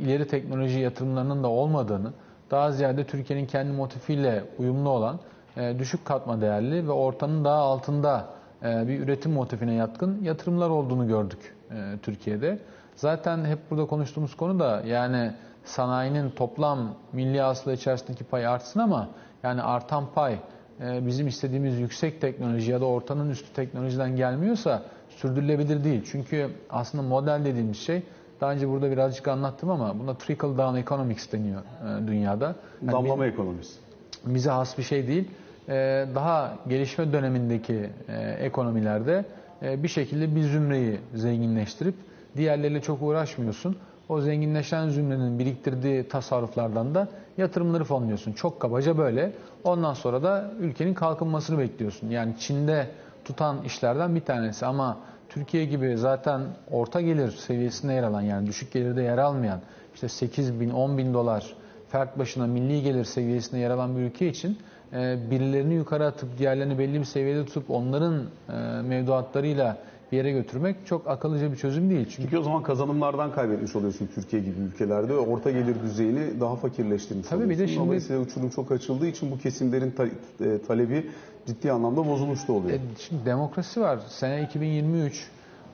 ileri 0.00 0.26
teknoloji 0.28 0.80
yatırımlarının 0.80 1.42
da 1.42 1.48
olmadığını, 1.48 2.12
daha 2.50 2.72
ziyade 2.72 3.04
Türkiye'nin 3.04 3.46
kendi 3.46 3.72
motifiyle 3.72 4.44
uyumlu 4.58 4.88
olan 4.88 5.20
e, 5.56 5.78
düşük 5.78 6.04
katma 6.04 6.40
değerli 6.40 6.88
ve 6.88 6.92
ortanın 6.92 7.44
daha 7.44 7.58
altında 7.58 8.26
e, 8.64 8.88
bir 8.88 9.00
üretim 9.00 9.32
motifine 9.32 9.74
yatkın 9.74 10.22
yatırımlar 10.22 10.70
olduğunu 10.70 11.08
gördük 11.08 11.54
e, 11.70 11.98
Türkiye'de. 12.02 12.58
Zaten 12.98 13.44
hep 13.44 13.58
burada 13.70 13.86
konuştuğumuz 13.86 14.36
konu 14.36 14.58
da 14.58 14.82
yani 14.86 15.32
sanayinin 15.64 16.30
toplam 16.30 16.94
milli 17.12 17.40
hasıla 17.40 17.72
içerisindeki 17.72 18.24
payı 18.24 18.50
artsın 18.50 18.80
ama 18.80 19.08
yani 19.42 19.62
artan 19.62 20.04
pay 20.14 20.38
e, 20.80 21.06
bizim 21.06 21.26
istediğimiz 21.26 21.78
yüksek 21.78 22.20
teknoloji 22.20 22.70
ya 22.70 22.80
da 22.80 22.84
ortanın 22.84 23.30
üstü 23.30 23.52
teknolojiden 23.52 24.16
gelmiyorsa 24.16 24.82
sürdürülebilir 25.08 25.84
değil. 25.84 26.02
Çünkü 26.12 26.50
aslında 26.70 27.02
model 27.04 27.44
dediğimiz 27.44 27.78
şey 27.78 28.02
daha 28.40 28.52
önce 28.52 28.68
burada 28.68 28.90
birazcık 28.90 29.28
anlattım 29.28 29.70
ama 29.70 29.98
buna 29.98 30.14
trickle 30.14 30.58
down 30.58 30.76
economics 30.76 31.32
deniyor 31.32 31.62
e, 31.62 32.06
dünyada. 32.06 32.54
Yani 32.82 32.92
Damlama 32.92 33.26
ekonomisi. 33.26 33.78
bize 34.26 34.50
has 34.50 34.78
bir 34.78 34.82
şey 34.82 35.06
değil. 35.06 35.30
Ee, 35.68 36.06
Daha 36.14 36.54
gelişme 36.68 37.12
dönemindeki 37.12 37.90
e, 38.08 38.30
ekonomilerde 38.30 39.24
e, 39.62 39.82
bir 39.82 39.88
şekilde 39.88 40.36
bir 40.36 40.42
zümreyi 40.42 41.00
zenginleştirip 41.14 41.94
diğerleriyle 42.38 42.80
çok 42.80 43.02
uğraşmıyorsun. 43.02 43.76
O 44.08 44.20
zenginleşen 44.20 44.88
zümrenin 44.88 45.38
biriktirdiği 45.38 46.08
tasarruflardan 46.08 46.94
da 46.94 47.08
yatırımları 47.38 47.84
fonluyorsun. 47.84 48.32
Çok 48.32 48.60
kabaca 48.60 48.98
böyle. 48.98 49.32
Ondan 49.64 49.94
sonra 49.94 50.22
da 50.22 50.50
ülkenin 50.60 50.94
kalkınmasını 50.94 51.58
bekliyorsun. 51.58 52.10
Yani 52.10 52.34
Çin'de 52.38 52.86
tutan 53.24 53.62
işlerden 53.62 54.14
bir 54.14 54.20
tanesi 54.20 54.66
ama 54.66 54.98
Türkiye 55.28 55.64
gibi 55.64 55.96
zaten 55.96 56.40
orta 56.70 57.00
gelir 57.00 57.30
seviyesinde 57.30 57.92
yer 57.92 58.02
alan 58.02 58.20
yani 58.20 58.46
düşük 58.46 58.72
gelirde 58.72 59.02
yer 59.02 59.18
almayan 59.18 59.60
işte 59.94 60.08
8 60.08 60.60
bin 60.60 60.70
10 60.70 60.98
bin 60.98 61.14
dolar 61.14 61.54
fert 61.88 62.18
başına 62.18 62.46
milli 62.46 62.82
gelir 62.82 63.04
seviyesinde 63.04 63.60
yer 63.60 63.70
alan 63.70 63.96
bir 63.96 64.00
ülke 64.00 64.28
için 64.28 64.58
e, 64.92 65.30
birilerini 65.30 65.74
yukarı 65.74 66.06
atıp 66.06 66.38
diğerlerini 66.38 66.78
belli 66.78 67.00
bir 67.00 67.04
seviyede 67.04 67.46
tutup 67.46 67.70
onların 67.70 68.22
e, 68.48 68.52
mevduatlarıyla 68.82 69.76
bir 70.12 70.16
yere 70.16 70.32
götürmek 70.32 70.76
çok 70.86 71.08
akıllıca 71.08 71.52
bir 71.52 71.56
çözüm 71.56 71.90
değil. 71.90 72.04
Çünkü 72.10 72.22
Çünkü 72.22 72.38
o 72.38 72.42
zaman 72.42 72.62
kazanımlardan 72.62 73.32
kaybetmiş 73.32 73.76
oluyorsun 73.76 74.08
Türkiye 74.14 74.42
gibi 74.42 74.60
ülkelerde. 74.60 75.14
Orta 75.14 75.50
gelir 75.50 75.76
düzeyini 75.82 76.40
daha 76.40 76.56
fakirleştirmiş 76.56 77.28
Tabii 77.28 77.40
bir 77.44 77.48
de 77.48 77.52
oluyorsun. 77.54 77.74
şimdi- 77.74 77.86
Dolayısıyla 77.86 78.22
uçurum 78.22 78.50
çok 78.50 78.72
açıldığı 78.72 79.06
için 79.06 79.30
bu 79.30 79.38
kesimlerin 79.38 79.90
ta- 79.90 80.44
e, 80.44 80.62
talebi 80.68 81.06
ciddi 81.46 81.72
anlamda 81.72 82.06
bozulmuş 82.06 82.48
da 82.48 82.52
oluyor. 82.52 82.74
E, 82.76 82.80
şimdi 82.98 83.24
demokrasi 83.26 83.80
var. 83.80 83.98
Sene 84.08 84.42
2023. 84.42 85.28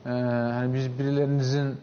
Ee, 0.05 0.09
hani 0.09 0.73
biz 0.73 0.99
birilerinizin 0.99 1.65
e, 1.67 1.73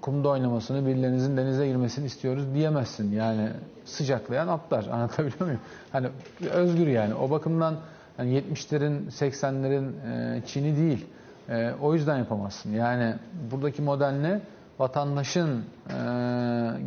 kumda 0.00 0.28
oynamasını, 0.28 0.86
birilerinizin 0.86 1.36
denize 1.36 1.66
girmesini 1.66 2.06
istiyoruz 2.06 2.44
diyemezsin. 2.54 3.12
Yani 3.12 3.48
sıcaklayan 3.84 4.48
atlar. 4.48 4.86
Anlatabiliyor 4.92 5.40
muyum? 5.40 5.60
Hani 5.92 6.06
özgür 6.52 6.86
yani. 6.86 7.14
O 7.14 7.30
bakımdan 7.30 7.74
hani 8.16 8.38
70'lerin, 8.38 9.10
80'lerin 9.10 9.92
e, 10.36 10.46
Çin'i 10.46 10.76
değil. 10.76 11.06
E, 11.48 11.72
o 11.82 11.94
yüzden 11.94 12.18
yapamazsın. 12.18 12.72
Yani 12.72 13.14
buradaki 13.50 13.82
model 13.82 14.12
ne? 14.12 14.40
Vatandaşın 14.78 15.64
e, 15.88 15.94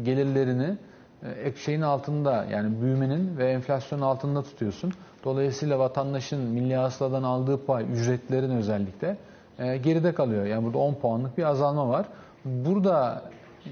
gelirlerini 0.04 0.78
e, 1.44 1.56
şeyin 1.56 1.82
altında 1.82 2.46
yani 2.52 2.82
büyümenin 2.82 3.38
ve 3.38 3.52
enflasyonun 3.52 4.02
altında 4.02 4.44
tutuyorsun. 4.44 4.94
Dolayısıyla 5.24 5.80
vatandaşın 5.80 6.40
milli 6.40 6.76
hasıladan 6.76 7.24
aldığı 7.24 7.66
pay, 7.66 7.86
ücretlerin 7.94 8.50
özellikle 8.50 9.18
geride 9.58 10.14
kalıyor. 10.14 10.46
Yani 10.46 10.66
burada 10.66 10.78
10 10.78 10.94
puanlık 10.94 11.38
bir 11.38 11.44
azalma 11.44 11.90
var. 11.90 12.06
Burada 12.46 13.24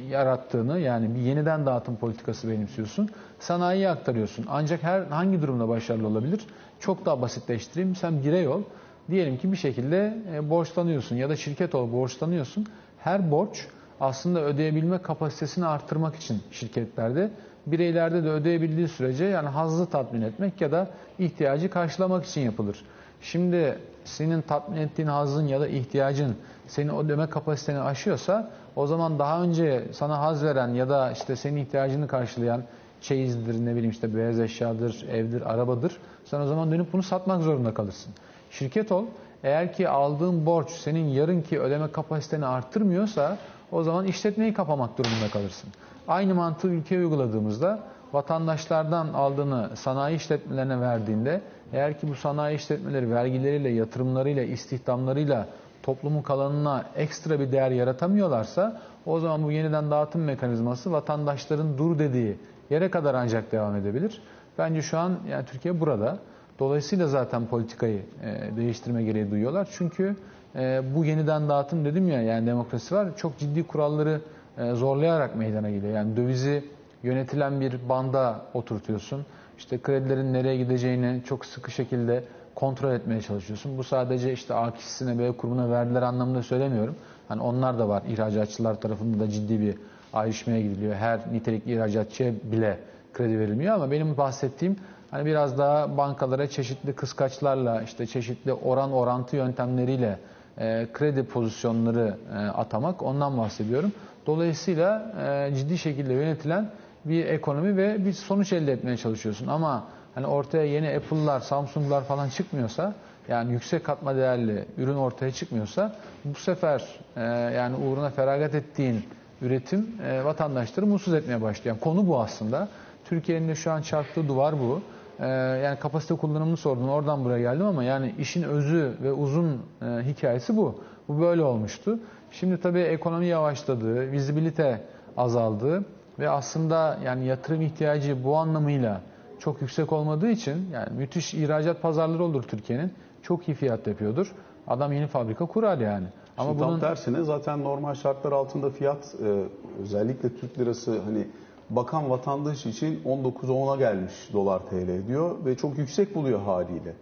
yarattığını 0.09 0.79
yani 0.79 1.15
bir 1.15 1.19
yeniden 1.19 1.65
dağıtım 1.65 1.95
politikası 1.95 2.50
benimsiyorsun. 2.50 3.09
Sanayiye 3.39 3.89
aktarıyorsun. 3.89 4.45
Ancak 4.50 4.83
her 4.83 5.01
hangi 5.01 5.41
durumda 5.41 5.69
başarılı 5.69 6.07
olabilir? 6.07 6.47
Çok 6.85 7.05
daha 7.05 7.21
basitleştireyim. 7.21 7.95
Sen 7.95 8.23
birey 8.23 8.47
ol. 8.47 8.61
Diyelim 9.09 9.37
ki 9.37 9.51
bir 9.51 9.57
şekilde 9.57 10.17
e, 10.33 10.49
borçlanıyorsun 10.49 11.15
ya 11.15 11.29
da 11.29 11.35
şirket 11.35 11.75
ol 11.75 11.91
borçlanıyorsun. 11.91 12.65
Her 12.99 13.31
borç 13.31 13.67
aslında 13.99 14.41
ödeyebilme 14.41 14.97
kapasitesini 14.97 15.65
arttırmak 15.65 16.15
için 16.15 16.41
şirketlerde 16.51 17.31
bireylerde 17.65 18.23
de 18.23 18.29
ödeyebildiği 18.29 18.87
sürece 18.87 19.25
yani 19.25 19.49
hazzı 19.49 19.89
tatmin 19.89 20.21
etmek 20.21 20.61
ya 20.61 20.71
da 20.71 20.89
ihtiyacı 21.19 21.69
karşılamak 21.69 22.25
için 22.25 22.41
yapılır. 22.41 22.85
Şimdi 23.21 23.79
senin 24.03 24.41
tatmin 24.41 24.77
ettiğin 24.77 25.07
hazzın 25.07 25.47
ya 25.47 25.61
da 25.61 25.67
ihtiyacın 25.67 26.35
senin 26.67 26.97
ödeme 26.97 27.29
kapasiteni 27.29 27.79
aşıyorsa 27.79 28.51
o 28.75 28.87
zaman 28.87 29.19
daha 29.19 29.41
önce 29.41 29.83
sana 29.91 30.19
haz 30.19 30.43
veren 30.43 30.67
ya 30.67 30.89
da 30.89 31.11
işte 31.11 31.35
senin 31.35 31.57
ihtiyacını 31.57 32.07
karşılayan 32.07 32.63
çeyizdir, 33.07 33.65
ne 33.65 33.71
bileyim 33.71 33.91
işte 33.91 34.15
beyaz 34.15 34.39
eşyadır, 34.39 35.05
evdir, 35.12 35.53
arabadır. 35.53 35.97
Sen 36.25 36.39
o 36.39 36.45
zaman 36.45 36.71
dönüp 36.71 36.93
bunu 36.93 37.03
satmak 37.03 37.41
zorunda 37.41 37.74
kalırsın. 37.74 38.13
Şirket 38.50 38.91
ol. 38.91 39.05
Eğer 39.43 39.74
ki 39.74 39.89
aldığın 39.89 40.45
borç 40.45 40.69
senin 40.69 41.05
yarınki 41.05 41.59
ödeme 41.59 41.91
kapasiteni 41.91 42.45
arttırmıyorsa 42.45 43.38
o 43.71 43.83
zaman 43.83 44.05
işletmeyi 44.05 44.53
kapamak 44.53 44.97
durumunda 44.97 45.29
kalırsın. 45.33 45.69
Aynı 46.07 46.35
mantığı 46.35 46.67
ülkeye 46.67 46.97
uyguladığımızda 46.97 47.79
vatandaşlardan 48.13 49.07
aldığını 49.13 49.69
sanayi 49.75 50.15
işletmelerine 50.15 50.81
verdiğinde 50.81 51.41
eğer 51.74 52.00
ki 52.00 52.07
bu 52.07 52.15
sanayi 52.15 52.55
işletmeleri 52.57 53.12
vergileriyle, 53.12 53.69
yatırımlarıyla, 53.69 54.43
istihdamlarıyla 54.43 55.47
toplumun 55.83 56.21
kalanına 56.21 56.85
ekstra 56.95 57.39
bir 57.39 57.51
değer 57.51 57.71
yaratamıyorlarsa 57.71 58.81
o 59.05 59.19
zaman 59.19 59.43
bu 59.43 59.51
yeniden 59.51 59.91
dağıtım 59.91 60.24
mekanizması 60.24 60.91
vatandaşların 60.91 61.77
dur 61.77 62.00
dediği 62.00 62.38
yere 62.69 62.89
kadar 62.89 63.13
ancak 63.13 63.51
devam 63.51 63.75
edebilir. 63.75 64.22
Bence 64.57 64.81
şu 64.81 64.98
an 64.98 65.19
yani 65.29 65.45
Türkiye 65.45 65.79
burada. 65.79 66.17
Dolayısıyla 66.60 67.07
zaten 67.07 67.45
politikayı 67.45 68.01
e, 68.24 68.57
değiştirme 68.57 69.03
gereği 69.03 69.31
duyuyorlar. 69.31 69.67
Çünkü 69.72 70.15
e, 70.55 70.81
bu 70.95 71.05
yeniden 71.05 71.50
dağıtım 71.50 71.86
dedim 71.86 72.07
ya 72.07 72.22
yani 72.22 72.48
demokrasi 72.48 72.95
var. 72.95 73.17
Çok 73.17 73.38
ciddi 73.38 73.67
kuralları 73.67 74.22
e, 74.57 74.74
zorlayarak 74.74 75.36
meydana 75.36 75.69
geliyor. 75.69 75.93
Yani 75.93 76.17
dövizi 76.17 76.63
yönetilen 77.03 77.62
bir 77.62 77.89
banda 77.89 78.41
oturtuyorsun. 78.53 79.25
İşte 79.57 79.81
kredilerin 79.81 80.34
nereye 80.34 80.57
gideceğini 80.57 81.24
çok 81.25 81.45
sıkı 81.45 81.72
şekilde 81.72 82.24
kontrol 82.55 82.91
etmeye 82.91 83.22
çalışıyorsun. 83.22 83.77
Bu 83.77 83.84
sadece 83.84 84.34
işte 84.34 84.53
A 84.53 84.74
kişisine 84.74 85.19
B 85.19 85.31
kurumuna 85.31 85.69
verdiler 85.69 86.01
anlamında 86.01 86.43
söylemiyorum. 86.43 86.95
Hani 87.27 87.41
onlar 87.41 87.79
da 87.79 87.89
var. 87.89 88.03
İhracatçılar 88.10 88.81
tarafında 88.81 89.19
da 89.19 89.29
ciddi 89.29 89.60
bir 89.60 89.75
ayrışmaya 90.15 90.62
gidiliyor. 90.62 90.95
Her 90.95 91.19
nitelikli 91.34 91.74
ihracatçıya 91.74 92.34
bile 92.43 92.79
kredi 93.13 93.39
verilmiyor 93.39 93.75
ama 93.75 93.91
benim 93.91 94.17
bahsettiğim 94.17 94.75
hani 95.12 95.25
biraz 95.25 95.57
daha 95.57 95.98
bankalara 95.98 96.48
çeşitli 96.48 96.93
kıskaçlarla 96.93 97.81
işte 97.81 98.05
çeşitli 98.05 98.53
oran 98.53 98.91
orantı 98.91 99.36
yöntemleriyle 99.36 100.19
e, 100.57 100.88
kredi 100.93 101.24
pozisyonları 101.24 102.17
e, 102.34 102.38
atamak 102.38 103.03
ondan 103.03 103.38
bahsediyorum. 103.38 103.91
Dolayısıyla 104.25 105.13
e, 105.27 105.55
ciddi 105.55 105.77
şekilde 105.77 106.13
yönetilen 106.13 106.69
bir 107.05 107.25
ekonomi 107.25 107.77
ve 107.77 108.05
bir 108.05 108.13
sonuç 108.13 108.53
elde 108.53 108.72
etmeye 108.72 108.98
çalışıyorsun. 108.98 109.48
Ama 109.48 109.88
hani 110.15 110.27
ortaya 110.27 110.65
yeni 110.65 110.95
Apple'lar, 110.95 111.39
Samsung'lar 111.39 112.03
falan 112.03 112.29
çıkmıyorsa 112.29 112.93
yani 113.27 113.51
yüksek 113.51 113.84
katma 113.84 114.15
değerli 114.15 114.65
ürün 114.77 114.95
ortaya 114.95 115.31
çıkmıyorsa 115.31 115.95
bu 116.25 116.39
sefer 116.39 116.84
e, 117.15 117.22
yani 117.55 117.75
uğruna 117.75 118.10
feragat 118.10 118.55
ettiğin 118.55 119.05
üretim 119.41 119.87
e, 120.03 120.25
vatandaşları 120.25 120.85
mutsuz 120.85 121.13
etmeye 121.13 121.41
başlıyor. 121.41 121.75
Yani 121.75 121.83
konu 121.83 122.07
bu 122.07 122.19
aslında. 122.19 122.67
Türkiye'nin 123.05 123.47
de 123.47 123.55
şu 123.55 123.71
an 123.71 123.81
çarptığı 123.81 124.27
duvar 124.27 124.59
bu. 124.59 124.81
E, 125.19 125.27
yani 125.63 125.79
kapasite 125.79 126.15
kullanımını 126.15 126.57
sordum. 126.57 126.89
Oradan 126.89 127.23
buraya 127.25 127.39
geldim 127.39 127.65
ama 127.65 127.83
yani 127.83 128.15
işin 128.19 128.43
özü 128.43 128.93
ve 129.03 129.11
uzun 129.11 129.61
e, 129.81 129.85
hikayesi 129.85 130.57
bu. 130.57 130.75
Bu 131.07 131.21
böyle 131.21 131.43
olmuştu. 131.43 131.99
Şimdi 132.31 132.61
tabii 132.61 132.79
ekonomi 132.79 133.25
yavaşladı, 133.25 134.11
vizibilite 134.11 134.81
azaldı 135.17 135.85
ve 136.19 136.29
aslında 136.29 136.99
yani 137.05 137.25
yatırım 137.25 137.61
ihtiyacı 137.61 138.23
bu 138.23 138.37
anlamıyla 138.37 139.01
çok 139.39 139.61
yüksek 139.61 139.93
olmadığı 139.93 140.29
için 140.29 140.69
yani 140.73 140.89
müthiş 140.97 141.33
ihracat 141.33 141.81
pazarları 141.81 142.23
olur 142.23 142.43
Türkiye'nin. 142.43 142.93
Çok 143.21 143.47
iyi 143.49 143.53
fiyat 143.53 143.87
yapıyordur. 143.87 144.31
Adam 144.67 144.93
yeni 144.93 145.07
fabrika 145.07 145.45
kurar 145.45 145.77
yani. 145.77 146.07
Ama 146.37 146.49
Şimdi 146.49 146.59
tam 146.59 146.69
bunun 146.69 146.79
tersine 146.79 147.23
zaten 147.23 147.63
normal 147.63 147.93
şartlar 147.93 148.31
altında 148.31 148.69
fiyat 148.69 149.15
e, 149.23 149.43
özellikle 149.81 150.29
Türk 150.29 150.59
lirası 150.59 150.99
hani 150.99 151.27
bakan 151.69 152.09
vatandaş 152.09 152.65
için 152.65 153.01
19'a 153.05 153.51
10'a 153.51 153.75
gelmiş 153.75 154.13
dolar 154.33 154.59
TL 154.59 155.07
diyor 155.07 155.35
ve 155.45 155.57
çok 155.57 155.77
yüksek 155.77 156.15
buluyor 156.15 156.39
haliyle. 156.39 156.93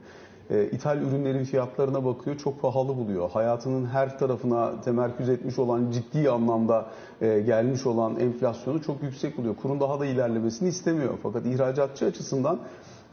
E, 0.49 0.65
ithal 0.65 1.01
ürünlerin 1.01 1.43
fiyatlarına 1.43 2.05
bakıyor 2.05 2.37
çok 2.37 2.61
pahalı 2.61 2.97
buluyor. 2.97 3.29
Hayatının 3.29 3.85
her 3.85 4.19
tarafına 4.19 4.81
temerküz 4.81 5.29
etmiş 5.29 5.59
olan 5.59 5.91
ciddi 5.91 6.29
anlamda 6.29 6.85
e, 7.21 7.39
gelmiş 7.39 7.85
olan 7.85 8.19
enflasyonu 8.19 8.81
çok 8.81 9.03
yüksek 9.03 9.37
buluyor. 9.37 9.55
Kurun 9.55 9.79
daha 9.79 9.99
da 9.99 10.05
ilerlemesini 10.05 10.69
istemiyor. 10.69 11.13
Fakat 11.23 11.45
ihracatçı 11.45 12.05
açısından 12.05 12.59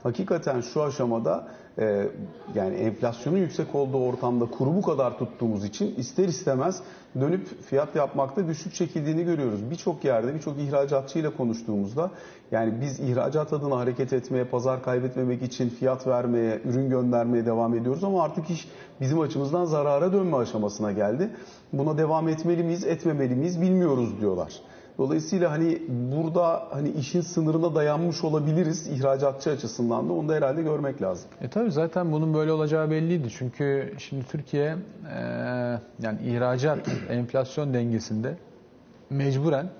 hakikaten 0.02 0.60
şu 0.60 0.82
aşamada 0.82 1.48
e, 1.78 2.06
yani 2.54 2.76
enflasyonun 2.76 3.36
yüksek 3.36 3.74
olduğu 3.74 3.98
ortamda 3.98 4.46
kuru 4.46 4.74
bu 4.74 4.82
kadar 4.82 5.18
tuttuğumuz 5.18 5.64
için 5.64 5.94
ister 5.94 6.28
istemez 6.28 6.82
dönüp 7.20 7.62
fiyat 7.62 7.96
yapmakta 7.96 8.40
güçlük 8.40 8.74
çekildiğini 8.74 9.24
görüyoruz. 9.24 9.70
Birçok 9.70 10.04
yerde 10.04 10.34
birçok 10.34 10.58
ihracatçıyla 10.58 11.36
konuştuğumuzda 11.36 12.10
yani 12.50 12.80
biz 12.80 13.00
ihracat 13.00 13.52
adına 13.52 13.78
hareket 13.78 14.12
etmeye, 14.12 14.44
pazar 14.44 14.82
kaybetmemek 14.82 15.42
için 15.42 15.68
fiyat 15.68 16.06
vermeye, 16.06 16.60
ürün 16.64 16.90
göndermeye 16.90 17.46
devam 17.46 17.74
ediyoruz 17.74 18.04
ama 18.04 18.22
artık 18.22 18.50
iş 18.50 18.68
bizim 19.00 19.20
açımızdan 19.20 19.64
zarara 19.64 20.12
dönme 20.12 20.36
aşamasına 20.36 20.92
geldi. 20.92 21.30
Buna 21.72 21.98
devam 21.98 22.28
etmeli 22.28 22.62
miyiz, 22.62 22.84
etmemeli 22.84 23.34
miyiz 23.34 23.60
bilmiyoruz 23.60 24.20
diyorlar. 24.20 24.60
Dolayısıyla 24.98 25.50
hani 25.50 25.82
burada 25.88 26.62
hani 26.70 26.90
işin 26.90 27.20
sınırına 27.20 27.74
dayanmış 27.74 28.24
olabiliriz 28.24 28.86
ihracatçı 28.86 29.50
açısından 29.50 30.08
da 30.08 30.12
onu 30.12 30.28
da 30.28 30.34
herhalde 30.34 30.62
görmek 30.62 31.02
lazım. 31.02 31.30
E 31.40 31.48
tabii 31.48 31.72
zaten 31.72 32.12
bunun 32.12 32.34
böyle 32.34 32.52
olacağı 32.52 32.90
belliydi. 32.90 33.28
Çünkü 33.38 33.94
şimdi 33.98 34.26
Türkiye 34.26 34.66
e, 34.66 35.20
yani 36.02 36.18
ihracat 36.24 36.88
enflasyon 37.08 37.74
dengesinde 37.74 38.36
mecburen 39.10 39.70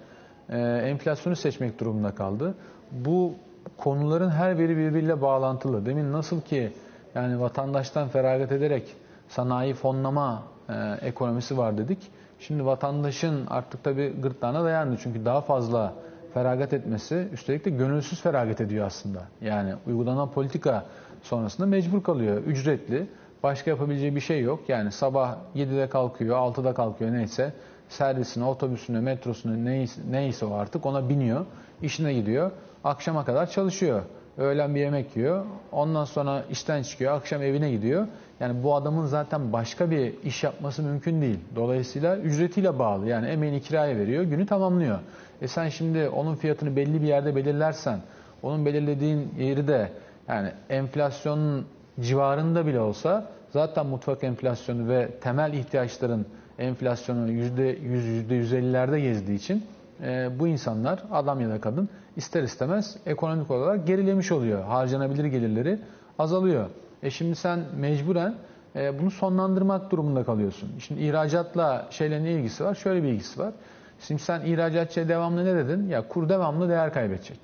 e, 0.49 0.59
enflasyonu 0.59 1.37
seçmek 1.37 1.81
durumunda 1.81 2.15
kaldı. 2.15 2.55
Bu 2.93 3.35
konuların 3.77 4.31
her 4.31 4.59
biri 4.59 4.77
birbiriyle 4.77 5.23
bağlantılı. 5.23 5.87
Demin 5.87 6.13
nasıl 6.13 6.41
ki 6.41 6.73
yani 7.15 7.41
vatandaştan 7.41 8.09
feragat 8.09 8.53
ederek 8.53 8.97
sanayi 9.31 9.75
fonlama 9.75 10.43
e, 10.69 10.73
ekonomisi 11.07 11.59
var 11.59 11.79
dedik. 11.79 11.99
Şimdi 12.39 12.67
vatandaşın 12.67 13.47
artık 13.47 13.85
tabii 13.85 14.21
gırtlağına 14.23 14.65
dayandı. 14.65 14.97
Çünkü 15.03 15.25
daha 15.25 15.41
fazla 15.41 15.95
feragat 16.35 16.73
etmesi, 16.73 17.29
üstelik 17.33 17.65
de 17.65 17.71
gönülsüz 17.71 18.21
feragat 18.21 18.61
ediyor 18.61 18.87
aslında. 18.87 19.23
Yani 19.41 19.75
uygulanan 19.87 20.31
politika 20.31 20.85
sonrasında 21.23 21.67
mecbur 21.67 22.03
kalıyor. 22.03 22.43
Ücretli. 22.43 23.09
Başka 23.43 23.71
yapabileceği 23.71 24.17
bir 24.17 24.21
şey 24.21 24.41
yok. 24.41 24.69
Yani 24.69 24.93
sabah 24.93 25.37
7'de 25.57 25.89
kalkıyor, 25.89 26.37
6'da 26.37 26.75
kalkıyor 26.75 27.13
neyse. 27.13 27.53
Servisine, 27.89 28.45
otobüsüne, 28.45 29.01
metrosuna 29.01 29.57
neyse, 29.57 30.01
neyse 30.11 30.47
o 30.47 30.55
artık 30.55 30.87
ona 30.87 31.09
biniyor. 31.09 31.47
işine 31.83 32.15
gidiyor. 32.15 32.51
Akşama 32.85 33.25
kadar 33.25 33.51
çalışıyor. 33.51 34.03
Öğlen 34.41 34.75
bir 34.75 34.81
yemek 34.81 35.17
yiyor. 35.17 35.45
Ondan 35.73 36.05
sonra 36.05 36.45
işten 36.51 36.83
çıkıyor. 36.83 37.13
Akşam 37.13 37.43
evine 37.43 37.71
gidiyor. 37.71 38.07
Yani 38.41 38.63
bu 38.63 38.75
adamın 38.75 39.07
zaten 39.07 39.53
başka 39.53 39.91
bir 39.91 40.15
iş 40.25 40.45
yapması 40.45 40.83
mümkün 40.83 41.23
değil. 41.23 41.39
Dolayısıyla 41.57 42.17
ücretiyle 42.17 42.79
bağlı. 42.79 43.09
Yani 43.09 43.27
emeğini 43.27 43.61
kiraya 43.61 43.97
veriyor, 43.97 44.25
günü 44.25 44.47
tamamlıyor. 44.47 44.99
E 45.43 45.49
sen 45.49 45.69
şimdi 45.69 46.09
onun 46.09 46.35
fiyatını 46.35 46.77
belli 46.77 47.03
bir 47.03 47.07
yerde 47.07 47.37
belirlersen, 47.37 48.01
onun 48.43 48.67
belirlediğin 48.67 49.35
yeri 49.39 49.69
de 49.69 49.93
yani 50.29 50.53
enflasyonun 50.71 51.67
civarında 52.01 52.67
bile 52.67 52.81
olsa 52.81 53.27
zaten 53.51 53.87
mutfak 53.87 54.25
enflasyonu 54.25 54.89
ve 54.89 55.11
temel 55.21 55.53
ihtiyaçların 55.53 56.27
enflasyonu 56.59 57.33
%100, 57.33 58.29
%150'lerde 58.29 59.01
gezdiği 59.01 59.39
için 59.39 59.65
e, 60.03 60.31
bu 60.39 60.49
insanlar 60.49 61.03
adam 61.13 61.41
ya 61.41 61.49
da 61.51 61.61
kadın 61.61 61.89
ister 62.17 62.43
istemez 62.43 62.97
ekonomik 63.07 63.51
olarak 63.51 63.87
gerilemiş 63.87 64.33
oluyor. 64.33 64.65
Harcanabilir 64.65 65.25
gelirleri 65.25 65.79
azalıyor. 66.19 66.67
E 67.03 67.11
şimdi 67.11 67.35
sen 67.35 67.61
mecburen 67.77 68.35
e, 68.77 68.99
bunu 68.99 69.11
sonlandırmak 69.11 69.91
durumunda 69.91 70.25
kalıyorsun. 70.25 70.71
Şimdi 70.79 71.01
ihracatla 71.01 71.87
şeyle 71.91 72.25
ne 72.25 72.33
ilgisi 72.33 72.65
var? 72.65 72.75
Şöyle 72.75 73.03
bir 73.03 73.09
ilgisi 73.09 73.41
var. 73.41 73.53
Şimdi 74.01 74.23
sen 74.23 74.41
ihracatçıya 74.41 75.09
devamlı 75.09 75.45
ne 75.45 75.55
dedin? 75.55 75.89
Ya 75.89 76.09
kur 76.09 76.29
devamlı 76.29 76.69
değer 76.69 76.93
kaybedecek. 76.93 77.39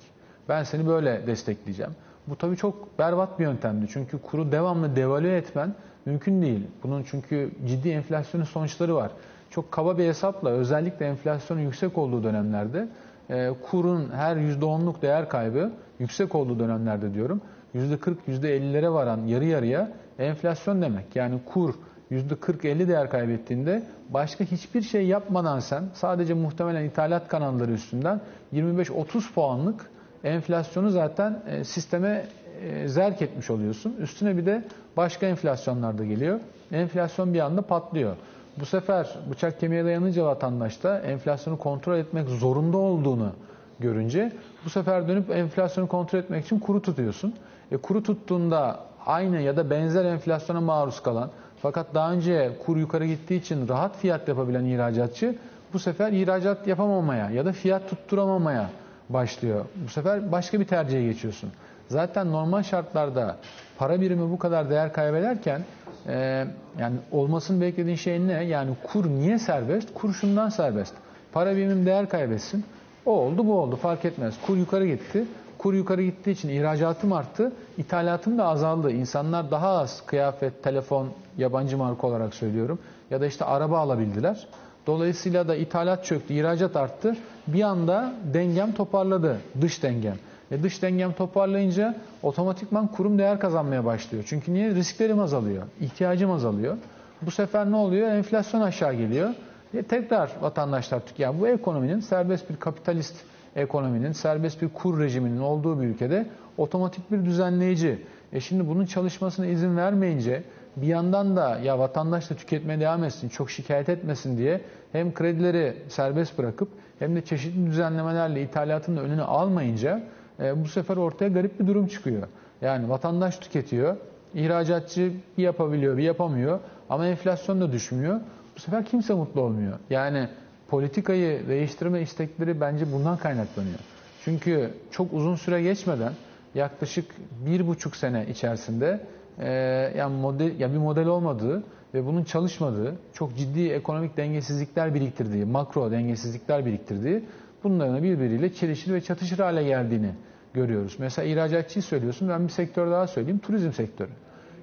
Ben 0.49 0.63
seni 0.63 0.87
böyle 0.87 1.27
destekleyeceğim. 1.27 1.91
Bu 2.27 2.35
tabii 2.35 2.57
çok 2.57 2.99
berbat 2.99 3.39
bir 3.39 3.43
yöntemdi. 3.43 3.85
Çünkü 3.93 4.21
kuru 4.21 4.51
devamlı 4.51 4.95
devalüe 4.95 5.37
etmen 5.37 5.75
mümkün 6.05 6.41
değil. 6.41 6.67
Bunun 6.83 7.03
çünkü 7.03 7.51
ciddi 7.67 7.89
enflasyonun 7.89 8.45
sonuçları 8.45 8.95
var. 8.95 9.11
Çok 9.49 9.71
kaba 9.71 9.97
bir 9.97 10.07
hesapla 10.07 10.49
özellikle 10.49 11.05
enflasyonun 11.05 11.61
yüksek 11.61 11.97
olduğu 11.97 12.23
dönemlerde 12.23 12.87
e, 13.29 13.49
kurun 13.71 14.09
her 14.11 14.37
%10'luk 14.37 15.01
değer 15.01 15.29
kaybı 15.29 15.71
yüksek 15.99 16.35
olduğu 16.35 16.59
dönemlerde 16.59 17.13
diyorum 17.13 17.41
%40, 17.75 18.15
%50'lere 18.27 18.93
varan 18.93 19.25
yarı 19.25 19.45
yarıya 19.45 19.91
enflasyon 20.19 20.81
demek. 20.81 21.15
Yani 21.15 21.39
kur 21.45 21.75
%40-50 22.11 22.87
değer 22.87 23.09
kaybettiğinde 23.09 23.83
başka 24.09 24.43
hiçbir 24.43 24.81
şey 24.81 25.05
yapmadan 25.05 25.59
sen 25.59 25.83
sadece 25.93 26.33
muhtemelen 26.33 26.83
ithalat 26.83 27.27
kanalları 27.27 27.71
üstünden 27.71 28.21
25-30 28.53 29.33
puanlık 29.33 29.89
enflasyonu 30.23 30.89
zaten 30.89 31.43
e, 31.47 31.63
sisteme 31.63 32.25
e, 32.63 32.87
zerk 32.87 33.21
etmiş 33.21 33.49
oluyorsun. 33.49 33.95
Üstüne 33.99 34.37
bir 34.37 34.45
de 34.45 34.63
başka 34.97 35.25
enflasyonlar 35.25 35.97
da 35.97 36.05
geliyor. 36.05 36.39
Enflasyon 36.71 37.33
bir 37.33 37.39
anda 37.39 37.61
patlıyor. 37.61 38.15
Bu 38.59 38.65
sefer 38.65 39.07
bıçak 39.31 39.59
kemiğe 39.59 39.85
dayanınca 39.85 40.25
vatandaş 40.25 40.83
da 40.83 40.99
enflasyonu 40.99 41.57
kontrol 41.57 41.97
etmek 41.97 42.29
zorunda 42.29 42.77
olduğunu 42.77 43.31
görünce 43.79 44.31
bu 44.65 44.69
sefer 44.69 45.07
dönüp 45.07 45.29
enflasyonu 45.31 45.87
kontrol 45.87 46.19
etmek 46.19 46.45
için 46.45 46.59
kuru 46.59 46.81
tutuyorsun. 46.81 47.33
E, 47.71 47.77
kuru 47.77 48.03
tuttuğunda 48.03 48.79
aynı 49.05 49.41
ya 49.41 49.57
da 49.57 49.69
benzer 49.69 50.05
enflasyona 50.05 50.61
maruz 50.61 51.03
kalan 51.03 51.29
fakat 51.61 51.93
daha 51.93 52.11
önce 52.11 52.51
kur 52.65 52.77
yukarı 52.77 53.05
gittiği 53.05 53.39
için 53.39 53.67
rahat 53.67 53.97
fiyat 53.97 54.27
yapabilen 54.27 54.65
ihracatçı 54.65 55.35
bu 55.73 55.79
sefer 55.79 56.11
ihracat 56.11 56.67
yapamamaya 56.67 57.29
ya 57.29 57.45
da 57.45 57.51
fiyat 57.51 57.89
tutturamamaya 57.89 58.69
başlıyor. 59.09 59.65
Bu 59.75 59.89
sefer 59.89 60.31
başka 60.31 60.59
bir 60.59 60.65
tercihe 60.65 61.03
geçiyorsun. 61.03 61.51
Zaten 61.87 62.31
normal 62.31 62.63
şartlarda 62.63 63.37
para 63.77 64.01
birimi 64.01 64.31
bu 64.31 64.39
kadar 64.39 64.69
değer 64.69 64.93
kaybederken 64.93 65.61
e, 66.07 66.45
yani 66.79 66.95
olmasını 67.11 67.61
beklediğin 67.61 67.95
şey 67.95 68.27
ne? 68.27 68.43
Yani 68.43 68.71
kur 68.83 69.09
niye 69.09 69.39
serbest? 69.39 69.93
Kur 69.93 70.13
şundan 70.13 70.49
serbest. 70.49 70.93
Para 71.31 71.55
birimim 71.55 71.85
değer 71.85 72.09
kaybetsin. 72.09 72.65
O 73.05 73.11
oldu 73.11 73.47
bu 73.47 73.59
oldu 73.59 73.75
fark 73.75 74.05
etmez. 74.05 74.35
Kur 74.45 74.57
yukarı 74.57 74.87
gitti. 74.87 75.25
Kur 75.57 75.73
yukarı 75.73 76.03
gittiği 76.03 76.31
için 76.31 76.49
ihracatım 76.49 77.13
arttı. 77.13 77.51
ithalatım 77.77 78.37
da 78.37 78.45
azaldı. 78.45 78.91
İnsanlar 78.91 79.51
daha 79.51 79.69
az 79.69 80.05
kıyafet, 80.05 80.63
telefon, 80.63 81.09
yabancı 81.37 81.77
marka 81.77 82.07
olarak 82.07 82.33
söylüyorum. 82.33 82.79
Ya 83.11 83.21
da 83.21 83.25
işte 83.25 83.45
araba 83.45 83.79
alabildiler. 83.79 84.47
Dolayısıyla 84.87 85.47
da 85.47 85.55
ithalat 85.55 86.05
çöktü, 86.05 86.33
ihracat 86.33 86.75
arttı. 86.75 87.15
Bir 87.47 87.61
anda 87.61 88.13
dengem 88.33 88.71
toparladı, 88.71 89.37
dış 89.61 89.83
dengem. 89.83 90.15
E 90.51 90.63
dış 90.63 90.81
dengem 90.81 91.13
toparlayınca 91.13 91.95
otomatikman 92.23 92.87
kurum 92.87 93.19
değer 93.19 93.39
kazanmaya 93.39 93.85
başlıyor. 93.85 94.23
Çünkü 94.27 94.53
niye? 94.53 94.75
Risklerim 94.75 95.19
azalıyor, 95.19 95.63
ihtiyacım 95.81 96.31
azalıyor. 96.31 96.77
Bu 97.21 97.31
sefer 97.31 97.71
ne 97.71 97.75
oluyor? 97.75 98.09
Enflasyon 98.09 98.61
aşağı 98.61 98.93
geliyor. 98.93 99.29
E 99.73 99.83
tekrar 99.83 100.31
vatandaşlar 100.41 100.99
tüketiyor. 100.99 101.29
Yani 101.29 101.41
bu 101.41 101.47
ekonominin 101.47 101.99
serbest 101.99 102.49
bir 102.49 102.55
kapitalist 102.55 103.15
ekonominin, 103.55 104.11
serbest 104.11 104.61
bir 104.61 104.69
kur 104.69 104.99
rejiminin 104.99 105.39
olduğu 105.39 105.81
bir 105.81 105.87
ülkede 105.87 106.25
otomatik 106.57 107.11
bir 107.11 107.25
düzenleyici. 107.25 108.05
E 108.33 108.39
şimdi 108.39 108.67
bunun 108.67 108.85
çalışmasına 108.85 109.45
izin 109.45 109.77
vermeyince 109.77 110.43
bir 110.75 110.87
yandan 110.87 111.35
da 111.35 111.59
ya 111.59 111.79
vatandaş 111.79 112.29
da 112.29 112.35
tüketmeye 112.35 112.79
devam 112.79 113.03
etsin, 113.03 113.29
çok 113.29 113.51
şikayet 113.51 113.89
etmesin 113.89 114.37
diye 114.37 114.61
hem 114.91 115.13
kredileri 115.13 115.77
serbest 115.89 116.37
bırakıp 116.37 116.69
hem 116.99 117.15
de 117.15 117.21
çeşitli 117.21 117.65
düzenlemelerle 117.65 118.41
ithalatın 118.41 118.97
da 118.97 119.01
önünü 119.01 119.23
almayınca 119.23 120.03
e, 120.39 120.63
bu 120.63 120.67
sefer 120.67 120.97
ortaya 120.97 121.27
garip 121.27 121.59
bir 121.59 121.67
durum 121.67 121.87
çıkıyor. 121.87 122.27
Yani 122.61 122.89
vatandaş 122.89 123.37
tüketiyor, 123.37 123.95
ihracatçı 124.35 125.11
bir 125.37 125.43
yapabiliyor, 125.43 125.97
bir 125.97 126.03
yapamıyor 126.03 126.59
ama 126.89 127.07
enflasyon 127.07 127.61
da 127.61 127.71
düşmüyor. 127.71 128.19
Bu 128.55 128.59
sefer 128.59 128.85
kimse 128.85 129.13
mutlu 129.13 129.41
olmuyor. 129.41 129.79
Yani 129.89 130.29
politikayı 130.67 131.47
değiştirme 131.47 132.01
istekleri 132.01 132.61
bence 132.61 132.91
bundan 132.93 133.17
kaynaklanıyor. 133.17 133.79
Çünkü 134.23 134.69
çok 134.91 135.13
uzun 135.13 135.35
süre 135.35 135.61
geçmeden 135.61 136.13
yaklaşık 136.55 137.05
bir 137.45 137.67
buçuk 137.67 137.95
sene 137.95 138.25
içerisinde 138.29 139.05
e, 139.39 139.49
yani 139.97 140.21
model, 140.21 140.59
ya 140.59 140.73
bir 140.73 140.77
model 140.77 141.05
olmadığı 141.05 141.63
ve 141.93 142.05
bunun 142.05 142.23
çalışmadığı, 142.23 142.95
çok 143.13 143.37
ciddi 143.37 143.69
ekonomik 143.69 144.17
dengesizlikler 144.17 144.93
biriktirdiği, 144.93 145.45
makro 145.45 145.91
dengesizlikler 145.91 146.65
biriktirdiği 146.65 147.23
bunların 147.69 148.03
birbiriyle 148.03 148.53
çelişir 148.53 148.93
ve 148.93 149.01
çatışır 149.01 149.39
hale 149.39 149.63
geldiğini 149.63 150.11
görüyoruz. 150.53 150.95
Mesela 150.99 151.27
ihracatçıyı 151.27 151.83
söylüyorsun, 151.83 152.29
ben 152.29 152.43
bir 152.43 152.51
sektör 152.51 152.91
daha 152.91 153.07
söyleyeyim, 153.07 153.39
turizm 153.39 153.71
sektörü. 153.71 154.09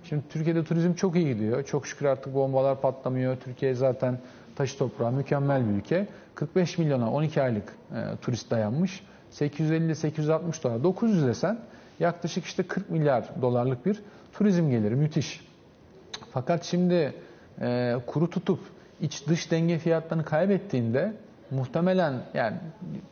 Şimdi 0.04 0.22
Türkiye'de 0.28 0.64
turizm 0.64 0.94
çok 0.94 1.16
iyi 1.16 1.34
gidiyor. 1.34 1.62
Çok 1.62 1.86
şükür 1.86 2.06
artık 2.06 2.34
bombalar 2.34 2.80
patlamıyor. 2.80 3.36
Türkiye 3.36 3.74
zaten 3.74 4.18
taşı 4.56 4.78
toprağı 4.78 5.12
mükemmel 5.12 5.68
bir 5.68 5.74
ülke. 5.74 6.08
45 6.34 6.78
milyona 6.78 7.12
12 7.12 7.42
aylık 7.42 7.72
e, 7.94 8.16
turist 8.22 8.50
dayanmış. 8.50 9.02
850-860 9.32 10.62
dolar. 10.62 10.84
900 10.84 11.26
desen 11.26 11.58
yaklaşık 12.00 12.44
işte 12.44 12.62
40 12.62 12.90
milyar 12.90 13.24
dolarlık 13.42 13.86
bir 13.86 14.02
turizm 14.32 14.70
geliri. 14.70 14.94
Müthiş. 14.94 15.40
Fakat 16.32 16.64
şimdi 16.64 17.14
e, 17.60 17.94
kuru 18.06 18.30
tutup 18.30 18.60
iç 19.00 19.26
dış 19.28 19.50
denge 19.50 19.78
fiyatlarını 19.78 20.24
kaybettiğinde 20.24 21.12
muhtemelen 21.50 22.14
yani 22.34 22.56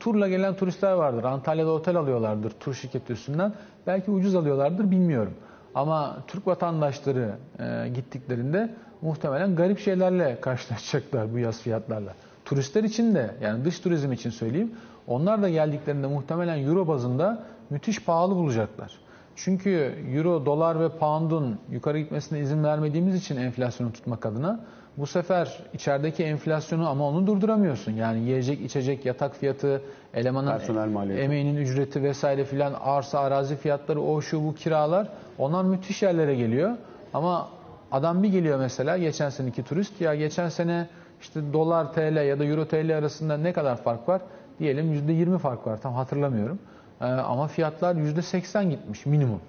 turla 0.03 0.29
gelen 0.29 0.55
turistler 0.55 0.93
vardır. 0.93 1.25
Antalya'da 1.25 1.71
otel 1.71 1.97
alıyorlardır 1.97 2.51
tur 2.51 2.75
şirketi 2.75 3.13
üstünden. 3.13 3.53
Belki 3.87 4.11
ucuz 4.11 4.35
alıyorlardır 4.35 4.91
bilmiyorum. 4.91 5.35
Ama 5.75 6.17
Türk 6.27 6.47
vatandaşları 6.47 7.35
e, 7.59 7.89
gittiklerinde 7.89 8.75
muhtemelen 9.03 9.57
garip 9.57 9.79
şeylerle 9.79 10.41
karşılaşacaklar 10.41 11.33
bu 11.33 11.39
yaz 11.39 11.63
fiyatlarla. 11.63 12.15
Turistler 12.45 12.85
için 12.85 13.15
de 13.15 13.35
yani 13.43 13.65
dış 13.65 13.81
turizm 13.81 14.13
için 14.13 14.31
söyleyeyim. 14.31 14.73
Onlar 15.07 15.43
da 15.43 15.49
geldiklerinde 15.49 16.07
muhtemelen 16.07 16.67
euro 16.67 16.89
bazında 16.89 17.45
müthiş 17.71 18.05
pahalı 18.05 18.35
bulacaklar. 18.35 18.99
Çünkü 19.37 19.95
euro, 20.15 20.47
dolar 20.47 20.81
ve 20.81 20.89
pound'un 20.89 21.59
yukarı 21.71 21.99
gitmesine 21.99 22.41
izin 22.41 22.65
vermediğimiz 22.65 23.15
için 23.15 23.37
enflasyonu 23.37 23.93
tutmak 23.93 24.27
adına 24.27 24.61
Bu 24.97 25.07
sefer 25.07 25.59
içerideki 25.73 26.25
enflasyonu 26.25 26.89
ama 26.89 27.09
onu 27.09 27.27
durduramıyorsun. 27.27 27.93
Yani 27.93 28.21
yiyecek, 28.21 28.61
içecek, 28.61 29.07
yatak 29.07 29.37
fiyatı, 29.37 29.83
elemanın 30.15 30.51
Personel 30.51 30.89
maliyeti. 30.89 31.23
emeğinin 31.23 31.57
ücreti 31.57 32.03
vesaire 32.03 32.45
filan, 32.45 32.75
arsa, 32.81 33.21
arazi 33.21 33.57
fiyatları, 33.57 34.01
o 34.01 34.21
şu 34.21 34.45
bu 34.45 34.55
kiralar 34.55 35.09
onlar 35.39 35.65
müthiş 35.65 36.03
yerlere 36.03 36.35
geliyor. 36.35 36.71
Ama 37.15 37.49
adam 37.93 38.23
bir 38.23 38.29
geliyor 38.29 38.59
mesela 38.59 38.99
geçen 38.99 39.31
seneki 39.31 39.63
turist 39.63 40.01
ya 40.01 40.15
geçen 40.15 40.49
sene 40.49 40.89
işte 41.21 41.41
dolar 41.53 41.93
TL 41.93 42.27
ya 42.27 42.39
da 42.39 42.45
euro 42.45 42.65
TL 42.69 42.99
arasında 42.99 43.37
ne 43.37 43.53
kadar 43.53 43.77
fark 43.77 44.09
var? 44.09 44.21
Diyelim 44.59 44.93
%20 45.09 45.39
fark 45.39 45.67
var 45.67 45.81
tam 45.81 45.95
hatırlamıyorum. 45.95 46.59
Ee, 47.01 47.05
ama 47.05 47.49
fiyatlar 47.49 47.95
%80 47.95 48.69
gitmiş 48.71 49.07
minimum. 49.07 49.41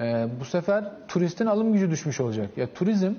Ee, 0.00 0.26
bu 0.40 0.44
sefer 0.44 0.84
turistin 1.08 1.46
alım 1.46 1.72
gücü 1.72 1.90
düşmüş 1.90 2.20
olacak. 2.20 2.48
Ya 2.56 2.66
turizm 2.74 3.12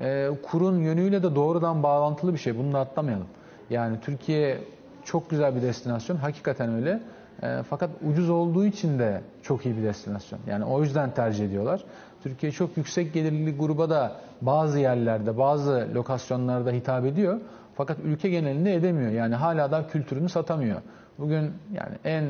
e, 0.00 0.30
kurun 0.42 0.78
yönüyle 0.78 1.22
de 1.22 1.34
doğrudan 1.34 1.82
bağlantılı 1.82 2.32
bir 2.32 2.38
şey. 2.38 2.58
Bunu 2.58 2.72
da 2.72 2.78
atlamayalım. 2.78 3.26
Yani 3.70 4.00
Türkiye 4.00 4.58
çok 5.04 5.30
güzel 5.30 5.56
bir 5.56 5.62
destinasyon. 5.62 6.16
Hakikaten 6.16 6.74
öyle. 6.74 7.00
E, 7.42 7.62
fakat 7.70 7.90
ucuz 8.10 8.30
olduğu 8.30 8.64
için 8.64 8.98
de 8.98 9.20
çok 9.42 9.66
iyi 9.66 9.76
bir 9.76 9.82
destinasyon. 9.82 10.40
Yani 10.46 10.64
o 10.64 10.82
yüzden 10.82 11.10
tercih 11.10 11.46
ediyorlar. 11.46 11.84
Türkiye 12.22 12.52
çok 12.52 12.76
yüksek 12.76 13.14
gelirli 13.14 13.56
gruba 13.56 13.90
da 13.90 14.12
bazı 14.40 14.78
yerlerde, 14.78 15.38
bazı 15.38 15.88
lokasyonlarda 15.94 16.70
hitap 16.70 17.04
ediyor. 17.04 17.40
Fakat 17.74 17.98
ülke 18.04 18.28
genelinde 18.28 18.74
edemiyor. 18.74 19.10
Yani 19.10 19.34
hala 19.34 19.70
da 19.70 19.86
kültürünü 19.86 20.28
satamıyor. 20.28 20.80
Bugün 21.18 21.52
yani 21.74 21.96
en 22.04 22.24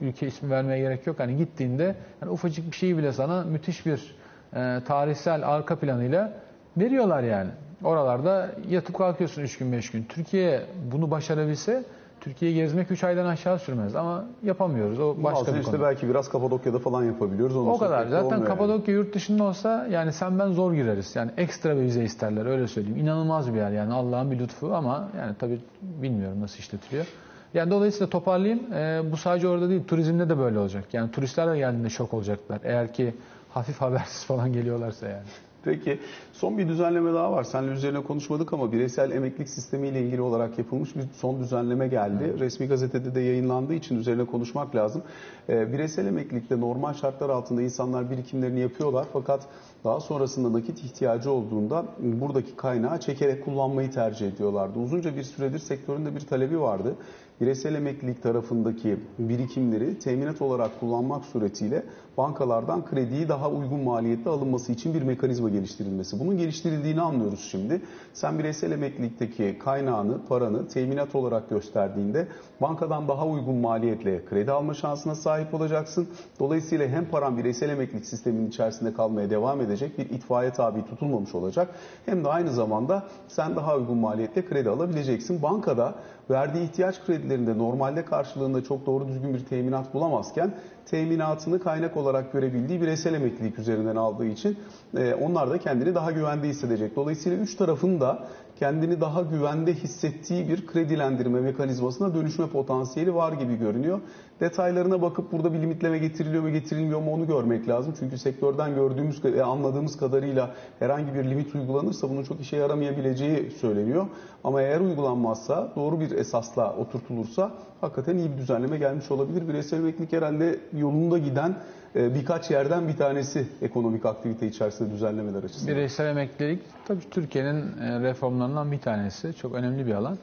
ülke 0.00 0.26
ismi 0.26 0.50
vermeye 0.50 0.78
gerek 0.78 1.06
yok. 1.06 1.20
Hani 1.20 1.36
gittiğinde 1.36 1.94
yani 2.22 2.32
ufacık 2.32 2.70
bir 2.70 2.76
şeyi 2.76 2.98
bile 2.98 3.12
sana 3.12 3.44
müthiş 3.44 3.86
bir 3.86 4.16
e, 4.54 4.80
tarihsel 4.86 5.48
arka 5.48 5.76
planıyla 5.76 6.32
veriyorlar 6.76 7.22
yani. 7.22 7.50
Oralarda 7.84 8.50
yatıp 8.68 8.98
kalkıyorsun 8.98 9.42
3 9.42 9.58
gün 9.58 9.72
5 9.72 9.90
gün. 9.90 10.04
Türkiye 10.08 10.62
bunu 10.92 11.10
başarabilse 11.10 11.84
Türkiye'yi 12.20 12.56
gezmek 12.56 12.90
3 12.90 13.04
aydan 13.04 13.26
aşağı 13.26 13.58
sürmez 13.58 13.96
ama 13.96 14.24
yapamıyoruz. 14.42 15.00
O 15.00 15.16
başka 15.22 15.40
Bazen 15.40 15.54
bir 15.54 15.60
işte 15.60 15.72
konu. 15.72 15.82
belki 15.82 16.08
biraz 16.08 16.28
Kapadokya'da 16.28 16.78
falan 16.78 17.04
yapabiliyoruz. 17.04 17.56
Onun 17.56 17.70
O 17.70 17.78
kadar. 17.78 18.06
Zaten 18.06 18.24
olmuyor 18.24 18.38
yani. 18.38 18.48
Kapadokya 18.48 18.94
yurt 18.94 19.14
dışında 19.14 19.44
olsa 19.44 19.86
yani 19.90 20.12
sen 20.12 20.38
ben 20.38 20.52
zor 20.52 20.72
gireriz. 20.72 21.16
Yani 21.16 21.30
ekstra 21.36 21.76
bir 21.76 21.82
vize 21.82 22.04
isterler 22.04 22.46
öyle 22.46 22.68
söyleyeyim. 22.68 22.98
İnanılmaz 22.98 23.54
bir 23.54 23.58
yer 23.58 23.70
yani 23.70 23.92
Allah'ın 23.92 24.30
bir 24.30 24.38
lütfu 24.38 24.74
ama 24.74 25.08
yani 25.18 25.34
tabii 25.38 25.60
bilmiyorum 25.82 26.40
nasıl 26.40 26.58
işletiliyor. 26.58 27.06
Yani 27.54 27.70
dolayısıyla 27.70 28.06
toparlayayım. 28.10 28.72
Ee, 28.72 29.02
bu 29.12 29.16
sadece 29.16 29.48
orada 29.48 29.68
değil 29.68 29.84
turizmde 29.84 30.28
de 30.28 30.38
böyle 30.38 30.58
olacak. 30.58 30.84
Yani 30.92 31.10
turistler 31.10 31.52
de 31.52 31.58
geldiğinde 31.58 31.90
şok 31.90 32.14
olacaklar. 32.14 32.60
Eğer 32.64 32.92
ki 32.92 33.14
hafif 33.50 33.76
habersiz 33.80 34.24
falan 34.24 34.52
geliyorlarsa 34.52 35.08
yani. 35.08 35.24
Peki 35.64 35.98
son 36.32 36.58
bir 36.58 36.68
düzenleme 36.68 37.12
daha 37.12 37.32
var. 37.32 37.44
Seninle 37.44 37.72
üzerine 37.72 38.02
konuşmadık 38.02 38.52
ama 38.52 38.72
bireysel 38.72 39.10
emeklilik 39.10 39.48
sistemiyle 39.48 40.02
ilgili 40.02 40.20
olarak 40.20 40.58
yapılmış 40.58 40.96
bir 40.96 41.02
son 41.16 41.40
düzenleme 41.40 41.88
geldi. 41.88 42.34
Resmi 42.38 42.68
gazetede 42.68 43.14
de 43.14 43.20
yayınlandığı 43.20 43.74
için 43.74 43.96
üzerine 43.96 44.24
konuşmak 44.24 44.74
lazım. 44.74 45.02
Ee, 45.48 45.72
bireysel 45.72 46.06
emeklilikte 46.06 46.60
normal 46.60 46.94
şartlar 46.94 47.30
altında 47.30 47.62
insanlar 47.62 48.10
birikimlerini 48.10 48.60
yapıyorlar 48.60 49.06
fakat 49.12 49.46
daha 49.84 50.00
sonrasında 50.00 50.52
nakit 50.52 50.84
ihtiyacı 50.84 51.30
olduğunda 51.30 51.84
buradaki 51.98 52.56
kaynağı 52.56 53.00
çekerek 53.00 53.44
kullanmayı 53.44 53.90
tercih 53.90 54.28
ediyorlardı. 54.28 54.78
Uzunca 54.78 55.16
bir 55.16 55.22
süredir 55.22 55.58
sektöründe 55.58 56.14
bir 56.14 56.20
talebi 56.20 56.60
vardı. 56.60 56.94
Bireysel 57.40 57.74
emeklilik 57.74 58.22
tarafındaki 58.22 58.96
birikimleri 59.18 59.98
teminat 59.98 60.42
olarak 60.42 60.80
kullanmak 60.80 61.24
suretiyle 61.24 61.82
bankalardan 62.16 62.84
krediyi 62.86 63.28
daha 63.28 63.50
uygun 63.50 63.80
maliyette 63.80 64.30
alınması 64.30 64.72
için 64.72 64.94
bir 64.94 65.02
mekanizma 65.02 65.48
geliştirilmesi. 65.48 66.20
Bunun 66.20 66.38
geliştirildiğini 66.38 67.00
anlıyoruz 67.00 67.48
şimdi. 67.50 67.80
Sen 68.12 68.38
bireysel 68.38 68.70
emeklilikteki 68.70 69.58
kaynağını, 69.58 70.26
paranı 70.28 70.68
teminat 70.68 71.14
olarak 71.14 71.50
gösterdiğinde 71.50 72.28
bankadan 72.60 73.08
daha 73.08 73.26
uygun 73.26 73.54
maliyetle 73.54 74.24
kredi 74.24 74.52
alma 74.52 74.74
şansına 74.74 75.14
sahip 75.14 75.54
olacaksın. 75.54 76.08
Dolayısıyla 76.40 76.88
hem 76.88 77.04
paran 77.04 77.38
bireysel 77.38 77.68
emeklilik 77.68 78.06
sisteminin 78.06 78.48
içerisinde 78.48 78.94
kalmaya 78.94 79.30
devam 79.30 79.60
edecek, 79.60 79.98
bir 79.98 80.10
itfaiye 80.10 80.52
tabi 80.52 80.84
tutulmamış 80.84 81.34
olacak. 81.34 81.68
Hem 82.06 82.24
de 82.24 82.28
aynı 82.28 82.50
zamanda 82.52 83.06
sen 83.28 83.56
daha 83.56 83.76
uygun 83.76 83.98
maliyetle 83.98 84.46
kredi 84.46 84.70
alabileceksin. 84.70 85.42
Bankada 85.42 85.94
verdiği 86.30 86.64
ihtiyaç 86.64 87.06
kredilerinde 87.06 87.58
normalde 87.58 88.04
karşılığında 88.04 88.64
çok 88.64 88.86
doğru 88.86 89.08
düzgün 89.08 89.34
bir 89.34 89.44
teminat 89.44 89.94
bulamazken 89.94 90.54
teminatını 90.86 91.60
kaynak 91.60 91.96
olarak 91.96 92.32
görebildiği 92.32 92.80
bireysel 92.80 93.14
emeklilik 93.14 93.58
üzerinden 93.58 93.96
aldığı 93.96 94.26
için 94.26 94.58
e, 94.96 95.14
onlar 95.14 95.50
da 95.50 95.58
kendini 95.58 95.94
daha 95.94 96.10
güvende 96.12 96.48
hissedecek. 96.48 96.96
Dolayısıyla 96.96 97.38
üç 97.38 97.54
tarafın 97.54 98.00
da 98.00 98.24
kendini 98.58 99.00
daha 99.00 99.22
güvende 99.22 99.74
hissettiği 99.74 100.48
bir 100.48 100.66
kredilendirme 100.66 101.40
mekanizmasına 101.40 102.14
dönüşme 102.14 102.46
potansiyeli 102.46 103.14
var 103.14 103.32
gibi 103.32 103.56
görünüyor. 103.56 104.00
Detaylarına 104.40 105.02
bakıp 105.02 105.32
burada 105.32 105.52
bir 105.52 105.62
limitleme 105.62 105.98
getiriliyor 105.98 106.42
mu 106.42 106.50
getirilmiyor 106.50 107.00
mu 107.00 107.14
onu 107.14 107.26
görmek 107.26 107.68
lazım. 107.68 107.94
Çünkü 107.98 108.18
sektörden 108.18 108.74
gördüğümüz 108.74 109.24
ve 109.24 109.44
anladığımız 109.44 109.96
kadarıyla 109.96 110.54
herhangi 110.78 111.14
bir 111.14 111.24
limit 111.24 111.54
uygulanırsa 111.54 112.10
bunun 112.10 112.22
çok 112.22 112.40
işe 112.40 112.56
yaramayabileceği 112.56 113.50
söyleniyor. 113.50 114.06
Ama 114.44 114.62
eğer 114.62 114.80
uygulanmazsa 114.80 115.72
doğru 115.76 116.00
bir 116.00 116.10
esasla 116.10 116.76
oturtulursa 116.76 117.50
hakikaten 117.80 118.18
iyi 118.18 118.32
bir 118.32 118.38
düzenleme 118.38 118.78
gelmiş 118.78 119.10
olabilir. 119.10 119.48
Bireysel 119.48 119.78
emeklilik 119.78 120.12
herhalde 120.12 120.60
yolunda 120.78 121.18
giden 121.18 121.56
birkaç 121.94 122.50
yerden 122.50 122.88
bir 122.88 122.96
tanesi 122.96 123.46
ekonomik 123.62 124.06
aktivite 124.06 124.46
içerisinde 124.46 124.90
düzenlemeler 124.90 125.42
açısından. 125.42 125.74
Bireysel 125.74 126.06
emeklilik 126.06 126.62
tabii 126.88 127.10
Türkiye'nin 127.10 127.78
e, 127.80 128.00
reformlarından 128.00 128.72
bir 128.72 128.80
tanesi. 128.80 129.34
Çok 129.34 129.54
önemli 129.54 129.86
bir 129.86 129.94
alan. 129.94 130.18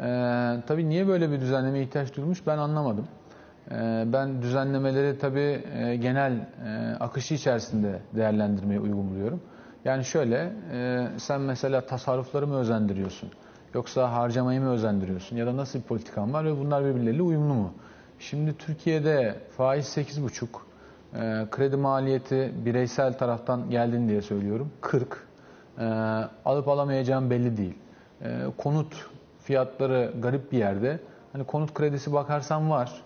Ee, 0.00 0.56
tabii 0.66 0.88
niye 0.88 1.08
böyle 1.08 1.30
bir 1.30 1.40
düzenlemeye 1.40 1.84
ihtiyaç 1.84 2.16
duyulmuş 2.16 2.46
ben 2.46 2.58
anlamadım. 2.58 3.08
Ee, 3.70 4.04
ben 4.06 4.42
düzenlemeleri 4.42 5.18
tabii 5.18 5.62
e, 5.74 5.96
genel 5.96 6.32
e, 6.32 6.96
akışı 7.00 7.34
içerisinde 7.34 7.98
değerlendirmeye 8.16 8.80
uygun 8.80 9.10
buluyorum. 9.10 9.40
Yani 9.84 10.04
şöyle, 10.04 10.52
e, 10.72 11.06
sen 11.18 11.40
mesela 11.40 11.80
tasarrufları 11.80 12.46
mı 12.46 12.56
özendiriyorsun? 12.58 13.30
Yoksa 13.74 14.12
harcamayı 14.12 14.60
mı 14.60 14.70
özendiriyorsun? 14.70 15.36
Ya 15.36 15.46
da 15.46 15.56
nasıl 15.56 15.78
bir 15.78 15.84
politikan 15.84 16.32
var 16.32 16.44
ve 16.44 16.58
bunlar 16.58 16.84
birbirleriyle 16.84 17.22
uyumlu 17.22 17.54
mu? 17.54 17.72
Şimdi 18.18 18.56
Türkiye'de 18.58 19.34
faiz 19.56 19.86
8,5, 19.86 20.46
e, 21.14 21.46
kredi 21.50 21.76
maliyeti 21.76 22.52
bireysel 22.64 23.18
taraftan 23.18 23.70
geldin 23.70 24.08
diye 24.08 24.22
söylüyorum 24.22 24.70
40. 24.80 25.26
E, 25.78 25.84
alıp 26.44 26.68
alamayacağım 26.68 27.30
belli 27.30 27.56
değil. 27.56 27.78
E, 28.22 28.40
konut 28.58 29.06
fiyatları 29.40 30.12
garip 30.22 30.52
bir 30.52 30.58
yerde. 30.58 31.00
Hani 31.32 31.44
konut 31.44 31.74
kredisi 31.74 32.12
bakarsan 32.12 32.70
var. 32.70 33.02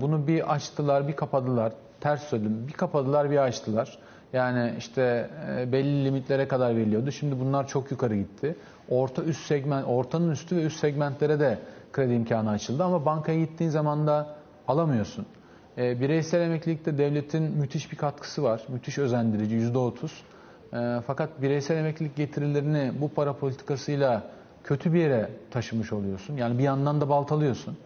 Bunu 0.00 0.26
bir 0.26 0.54
açtılar, 0.54 1.08
bir 1.08 1.16
kapadılar. 1.16 1.72
Ters 2.00 2.22
söyledim. 2.22 2.68
Bir 2.68 2.72
kapadılar, 2.72 3.30
bir 3.30 3.38
açtılar. 3.38 3.98
Yani 4.32 4.74
işte 4.78 5.30
e, 5.58 5.72
belli 5.72 6.04
limitlere 6.04 6.48
kadar 6.48 6.76
veriliyordu. 6.76 7.12
Şimdi 7.12 7.40
bunlar 7.40 7.66
çok 7.68 7.90
yukarı 7.90 8.16
gitti. 8.16 8.56
Orta 8.88 9.22
üst 9.22 9.46
segment, 9.46 9.88
ortanın 9.88 10.30
üstü 10.30 10.56
ve 10.56 10.64
üst 10.64 10.80
segmentlere 10.80 11.40
de 11.40 11.58
kredi 11.92 12.12
imkanı 12.12 12.50
açıldı 12.50 12.84
ama 12.84 13.04
bankaya 13.04 13.38
gittiğin 13.38 13.70
zaman 13.70 14.06
da 14.06 14.26
alamıyorsun. 14.68 15.26
E, 15.78 16.00
bireysel 16.00 16.40
emeklilikte 16.40 16.98
devletin 16.98 17.42
müthiş 17.42 17.92
bir 17.92 17.96
katkısı 17.96 18.42
var. 18.42 18.62
Müthiş 18.68 18.98
özendirici 18.98 19.54
yüzde 19.54 19.78
otuz. 19.78 20.22
E, 20.72 21.00
fakat 21.06 21.42
bireysel 21.42 21.76
emeklilik 21.76 22.16
getirilerini 22.16 22.92
bu 23.00 23.08
para 23.08 23.32
politikasıyla 23.32 24.22
kötü 24.64 24.92
bir 24.92 24.98
yere 24.98 25.30
taşımış 25.50 25.92
oluyorsun. 25.92 26.36
Yani 26.36 26.58
bir 26.58 26.62
yandan 26.62 27.00
da 27.00 27.08
baltalıyorsun. 27.08 27.76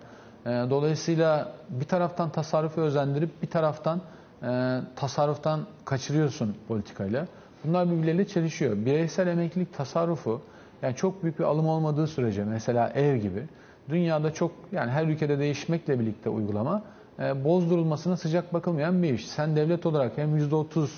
E, 0.47 0.49
dolayısıyla 0.49 1.53
bir 1.69 1.85
taraftan 1.85 2.31
tasarrufu 2.31 2.81
özendirip 2.81 3.43
bir 3.43 3.47
taraftan 3.47 4.01
e, 4.43 4.81
tasarruftan 4.97 5.67
kaçırıyorsun 5.85 6.57
politikayla. 6.69 7.27
Bunlar 7.65 7.91
birbirleriyle 7.91 8.27
çelişiyor. 8.27 8.77
Bireysel 8.77 9.27
emeklilik 9.27 9.75
tasarrufu 9.75 10.41
yani 10.83 10.97
çok 10.97 11.23
büyük 11.23 11.39
bir 11.39 11.45
alım 11.45 11.67
olmadığı 11.67 12.07
sürece 12.07 12.45
mesela 12.45 12.89
ev 12.89 13.17
gibi 13.17 13.43
dünyada 13.89 14.33
çok 14.33 14.53
yani 14.73 14.91
her 14.91 15.07
ülkede 15.07 15.39
değişmekle 15.39 16.01
birlikte 16.01 16.31
uygulama 16.31 16.83
bozdurulmasına 17.45 18.17
sıcak 18.17 18.55
bakılmayan 18.55 19.03
bir 19.03 19.15
iş. 19.15 19.29
Sen 19.29 19.57
devlet 19.57 19.87
olarak 19.87 20.19
hem 20.19 20.39
%30 20.39 20.89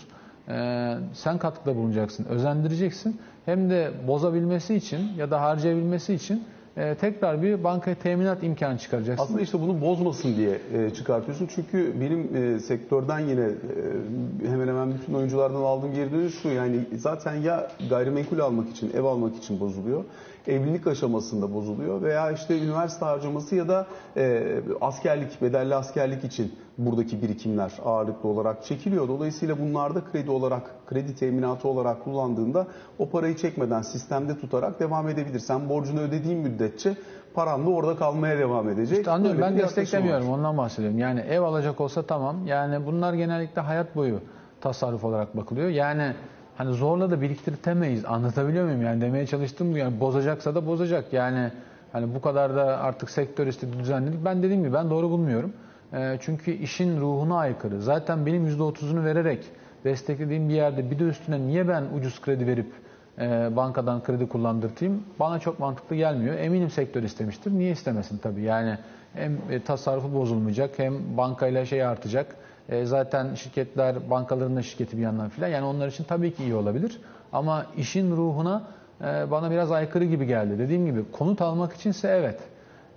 e, 0.48 0.94
sen 1.12 1.38
katkıda 1.38 1.76
bulunacaksın, 1.76 2.24
özendireceksin 2.24 3.20
hem 3.44 3.70
de 3.70 3.90
bozabilmesi 4.08 4.74
için 4.74 5.00
ya 5.16 5.30
da 5.30 5.40
harcayabilmesi 5.40 6.14
için 6.14 6.44
e, 6.76 6.94
tekrar 6.94 7.42
bir 7.42 7.64
bankaya 7.64 7.96
teminat 7.96 8.42
imkanı 8.42 8.78
çıkaracaksın. 8.78 9.24
Aslında 9.24 9.40
işte 9.40 9.60
bunu 9.60 9.80
bozmasın 9.80 10.36
diye 10.36 10.58
e, 10.72 10.90
çıkartıyorsun. 10.90 11.48
Çünkü 11.54 12.00
benim 12.00 12.36
e, 12.36 12.58
sektörden 12.58 13.18
yine 13.18 13.44
e, 13.44 14.48
hemen 14.48 14.68
hemen 14.68 14.94
bütün 14.94 15.14
oyunculardan 15.14 15.60
aldığım 15.60 15.94
geri 15.94 16.12
dönüş 16.12 16.42
şu. 16.42 16.48
Yani 16.48 16.80
zaten 16.96 17.34
ya 17.34 17.70
gayrimenkul 17.90 18.38
almak 18.38 18.68
için, 18.68 18.90
ev 18.94 19.04
almak 19.04 19.36
için 19.36 19.60
bozuluyor 19.60 20.04
evlilik 20.48 20.86
aşamasında 20.86 21.54
bozuluyor 21.54 22.02
veya 22.02 22.30
işte 22.30 22.58
üniversite 22.60 23.04
harcaması 23.04 23.54
ya 23.56 23.68
da 23.68 23.86
e, 24.16 24.42
askerlik, 24.80 25.42
bedelli 25.42 25.74
askerlik 25.74 26.24
için 26.24 26.54
buradaki 26.78 27.22
birikimler 27.22 27.72
ağırlıklı 27.84 28.28
olarak 28.28 28.64
çekiliyor. 28.64 29.08
Dolayısıyla 29.08 29.58
bunlarda 29.60 30.04
kredi 30.12 30.30
olarak, 30.30 30.62
kredi 30.86 31.14
teminatı 31.16 31.68
olarak 31.68 32.04
kullandığında 32.04 32.66
o 32.98 33.08
parayı 33.08 33.36
çekmeden 33.36 33.82
sistemde 33.82 34.38
tutarak 34.38 34.80
devam 34.80 35.08
edebilir. 35.08 35.38
Sen 35.38 35.68
borcunu 35.68 36.00
ödediğin 36.00 36.38
müddetçe 36.38 36.96
paran 37.34 37.66
da 37.66 37.70
orada 37.70 37.96
kalmaya 37.96 38.38
devam 38.38 38.68
edecek. 38.68 38.98
İşte 38.98 39.10
anlıyorum 39.10 39.40
Böyle 39.40 39.52
ben 39.52 39.58
desteklemiyorum 39.62 40.28
var. 40.28 40.38
ondan 40.38 40.58
bahsediyorum. 40.58 40.98
Yani 40.98 41.20
ev 41.20 41.40
alacak 41.40 41.80
olsa 41.80 42.02
tamam. 42.02 42.46
Yani 42.46 42.86
bunlar 42.86 43.14
genellikle 43.14 43.60
hayat 43.62 43.96
boyu 43.96 44.20
tasarruf 44.60 45.04
olarak 45.04 45.36
bakılıyor. 45.36 45.68
Yani 45.68 46.14
hani 46.56 46.72
zorla 46.72 47.10
da 47.10 47.20
biriktirtemeyiz. 47.20 48.04
Anlatabiliyor 48.04 48.64
muyum? 48.64 48.82
Yani 48.82 49.00
demeye 49.00 49.26
çalıştım 49.26 49.72
bu 49.72 49.78
yani 49.78 50.00
bozacaksa 50.00 50.54
da 50.54 50.66
bozacak. 50.66 51.12
Yani 51.12 51.50
hani 51.92 52.14
bu 52.14 52.20
kadar 52.20 52.56
da 52.56 52.64
artık 52.78 53.10
sektör 53.10 53.46
istedi 53.46 53.78
düzenledik. 53.78 54.24
Ben 54.24 54.42
dediğim 54.42 54.62
gibi 54.62 54.72
ben 54.72 54.90
doğru 54.90 55.10
bulmuyorum. 55.10 55.52
Ee, 55.94 56.18
çünkü 56.20 56.50
işin 56.50 57.00
ruhuna 57.00 57.38
aykırı. 57.38 57.82
Zaten 57.82 58.26
benim 58.26 58.48
%30'unu 58.48 59.04
vererek 59.04 59.44
desteklediğim 59.84 60.48
bir 60.48 60.54
yerde 60.54 60.90
bir 60.90 60.98
de 60.98 61.04
üstüne 61.04 61.40
niye 61.40 61.68
ben 61.68 61.84
ucuz 61.98 62.20
kredi 62.20 62.46
verip 62.46 62.72
e, 63.18 63.56
bankadan 63.56 64.02
kredi 64.02 64.28
kullandırtayım 64.28 65.02
bana 65.20 65.38
çok 65.38 65.58
mantıklı 65.58 65.96
gelmiyor. 65.96 66.38
Eminim 66.38 66.70
sektör 66.70 67.02
istemiştir. 67.02 67.50
Niye 67.52 67.72
istemesin 67.72 68.18
tabii? 68.18 68.42
Yani 68.42 68.78
hem 69.14 69.38
e, 69.50 69.62
tasarrufu 69.62 70.14
bozulmayacak 70.14 70.78
hem 70.78 71.16
bankayla 71.16 71.64
şey 71.64 71.84
artacak. 71.84 72.36
E, 72.68 72.84
zaten 72.84 73.34
şirketler 73.34 74.10
bankaların 74.10 74.56
da 74.56 74.62
şirketi 74.62 74.96
bir 74.96 75.02
yandan 75.02 75.28
filan. 75.28 75.48
Yani 75.48 75.66
onlar 75.66 75.88
için 75.88 76.04
tabii 76.04 76.34
ki 76.34 76.42
iyi 76.44 76.54
olabilir. 76.54 77.00
Ama 77.32 77.66
işin 77.76 78.16
ruhuna 78.16 78.62
e, 79.00 79.30
bana 79.30 79.50
biraz 79.50 79.72
aykırı 79.72 80.04
gibi 80.04 80.26
geldi. 80.26 80.58
Dediğim 80.58 80.86
gibi 80.86 81.10
konut 81.12 81.42
almak 81.42 81.72
içinse 81.72 82.08
evet. 82.08 82.40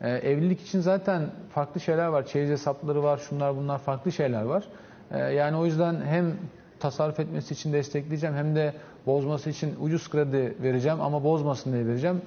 E, 0.02 0.10
evlilik 0.10 0.62
için 0.62 0.80
zaten 0.80 1.22
farklı 1.50 1.82
şeyler 1.82 2.08
var. 2.08 2.26
Çeyiz 2.26 2.50
hesapları 2.50 3.04
var, 3.04 3.18
şunlar 3.18 3.58
bunlar 3.58 3.78
farklı 3.78 4.12
şeyler 4.12 4.44
var. 4.44 4.64
E, 5.12 5.20
yani 5.20 5.58
o 5.58 5.66
yüzden 5.66 6.02
hem 6.06 6.34
tasarruf 6.80 7.20
etmesi 7.20 7.54
için 7.54 7.74
destekleyeceğim 7.74 8.36
hem 8.36 8.56
de 8.56 8.74
bozması 9.06 9.50
için 9.50 9.76
ucuz 9.82 10.10
kredi 10.10 10.56
vereceğim 10.64 11.02
ama 11.02 11.24
bozmasın 11.24 11.74
diye 11.74 11.88
vereceğim. 11.88 12.22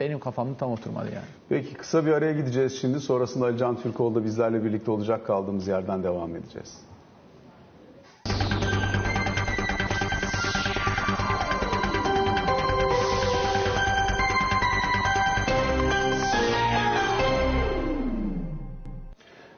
Benim 0.00 0.20
kafamda 0.20 0.56
tam 0.56 0.72
oturmadı 0.72 1.08
yani. 1.14 1.26
Peki 1.48 1.74
kısa 1.74 2.06
bir 2.06 2.12
araya 2.12 2.32
gideceğiz 2.32 2.78
şimdi. 2.80 3.00
Sonrasında 3.00 3.44
Ali 3.44 3.58
Can 3.58 3.76
Türkoğlu 3.76 4.14
da 4.14 4.24
bizlerle 4.24 4.64
birlikte 4.64 4.90
olacak. 4.90 5.26
Kaldığımız 5.26 5.68
yerden 5.68 6.02
devam 6.02 6.36
edeceğiz. 6.36 6.80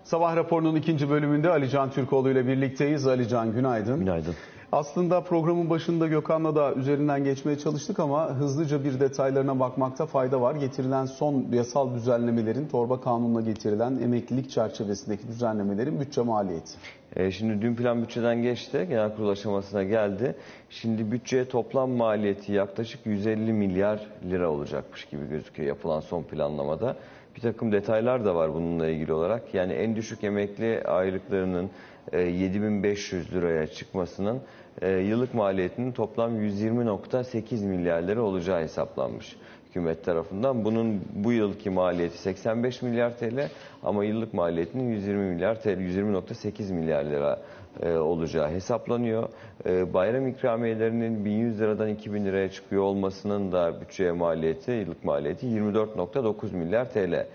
Sabah 0.05 0.37
raporunun 0.37 0.77
ikinci 0.77 1.11
bölümünde 1.11 1.51
Ali 1.51 1.71
Can 1.71 1.91
Türkoğlu 1.91 2.31
ile 2.31 2.47
birlikteyiz. 2.47 3.07
Ali 3.07 3.29
Can 3.29 3.53
günaydın. 3.53 3.99
Günaydın. 3.99 4.35
Aslında 4.73 5.21
programın 5.21 5.71
başında 5.71 6.07
Gökhan'la 6.07 6.57
da 6.57 6.75
üzerinden 6.75 7.25
geçmeye 7.25 7.59
çalıştık 7.59 7.99
ama 8.01 8.29
hızlıca 8.29 8.85
bir 8.85 9.01
detaylarına 9.01 9.61
bakmakta 9.61 10.07
fayda 10.07 10.41
var. 10.41 10.55
Getirilen 10.55 11.07
son 11.07 11.47
yasal 11.53 11.95
düzenlemelerin, 11.95 12.69
torba 12.69 13.01
kanununa 13.01 13.41
getirilen 13.41 13.99
emeklilik 14.03 14.51
çerçevesindeki 14.51 15.29
düzenlemelerin 15.29 16.01
bütçe 16.01 16.23
maliyeti. 16.23 16.73
Ee, 17.17 17.31
şimdi 17.31 17.63
dün 17.63 17.77
plan 17.77 18.03
bütçeden 18.03 18.43
geçti, 18.43 18.87
genel 18.89 19.17
kurul 19.17 19.29
aşamasına 19.29 19.83
geldi. 19.83 20.35
Şimdi 20.71 21.13
bütçeye 21.13 21.49
toplam 21.49 21.91
maliyeti 21.91 22.53
yaklaşık 22.53 23.07
150 23.07 23.53
milyar 23.53 24.07
lira 24.31 24.51
olacakmış 24.51 25.05
gibi 25.05 25.29
gözüküyor 25.29 25.69
yapılan 25.69 26.01
son 26.01 26.23
planlamada. 26.23 26.97
Bir 27.37 27.41
takım 27.41 27.73
detaylar 27.73 28.25
da 28.25 28.35
var 28.35 28.55
bununla 28.55 28.89
ilgili 28.89 29.13
olarak. 29.13 29.55
Yani 29.55 29.73
en 29.73 29.97
düşük 29.97 30.25
emekli 30.25 30.83
aylıklarının 30.85 31.65
e, 31.65 31.69
7500 32.13 33.33
liraya 33.35 33.67
çıkmasının 33.67 34.41
e, 34.83 34.91
yıllık 34.91 35.35
maliyetinin 35.35 35.93
toplam 35.93 36.41
120.8 36.41 37.67
milyar 37.67 38.03
lira 38.03 38.23
olacağı 38.23 38.63
hesaplanmış 38.63 39.37
hükümet 39.77 40.05
tarafından. 40.05 40.65
Bunun 40.65 41.01
bu 41.15 41.33
yılki 41.33 41.71
maliyeti 41.71 42.19
85 42.19 42.83
milyar 42.83 43.19
TL 43.19 43.49
ama 43.83 44.05
yıllık 44.05 44.35
maliyetinin 44.35 44.91
120 44.91 45.35
milyar 45.35 45.61
TL, 45.63 45.69
120.8 45.69 46.73
milyar 46.73 47.05
lira 47.05 47.39
e, 47.83 47.93
olacağı 47.93 48.51
hesaplanıyor. 48.51 49.29
E, 49.67 49.95
bayram 49.95 50.29
ikramiyelerinin 50.29 51.25
1100 51.25 51.61
liradan 51.61 51.89
2000 51.89 52.25
liraya 52.25 52.51
çıkıyor 52.51 52.83
olmasının 52.83 53.53
da 53.53 53.81
bütçeye 53.81 54.13
maliyeti, 54.13 54.71
yıllık 54.71 55.05
maliyeti 55.05 55.47
24.9 55.47 56.57
milyar 56.57 56.91
TL 56.91 57.27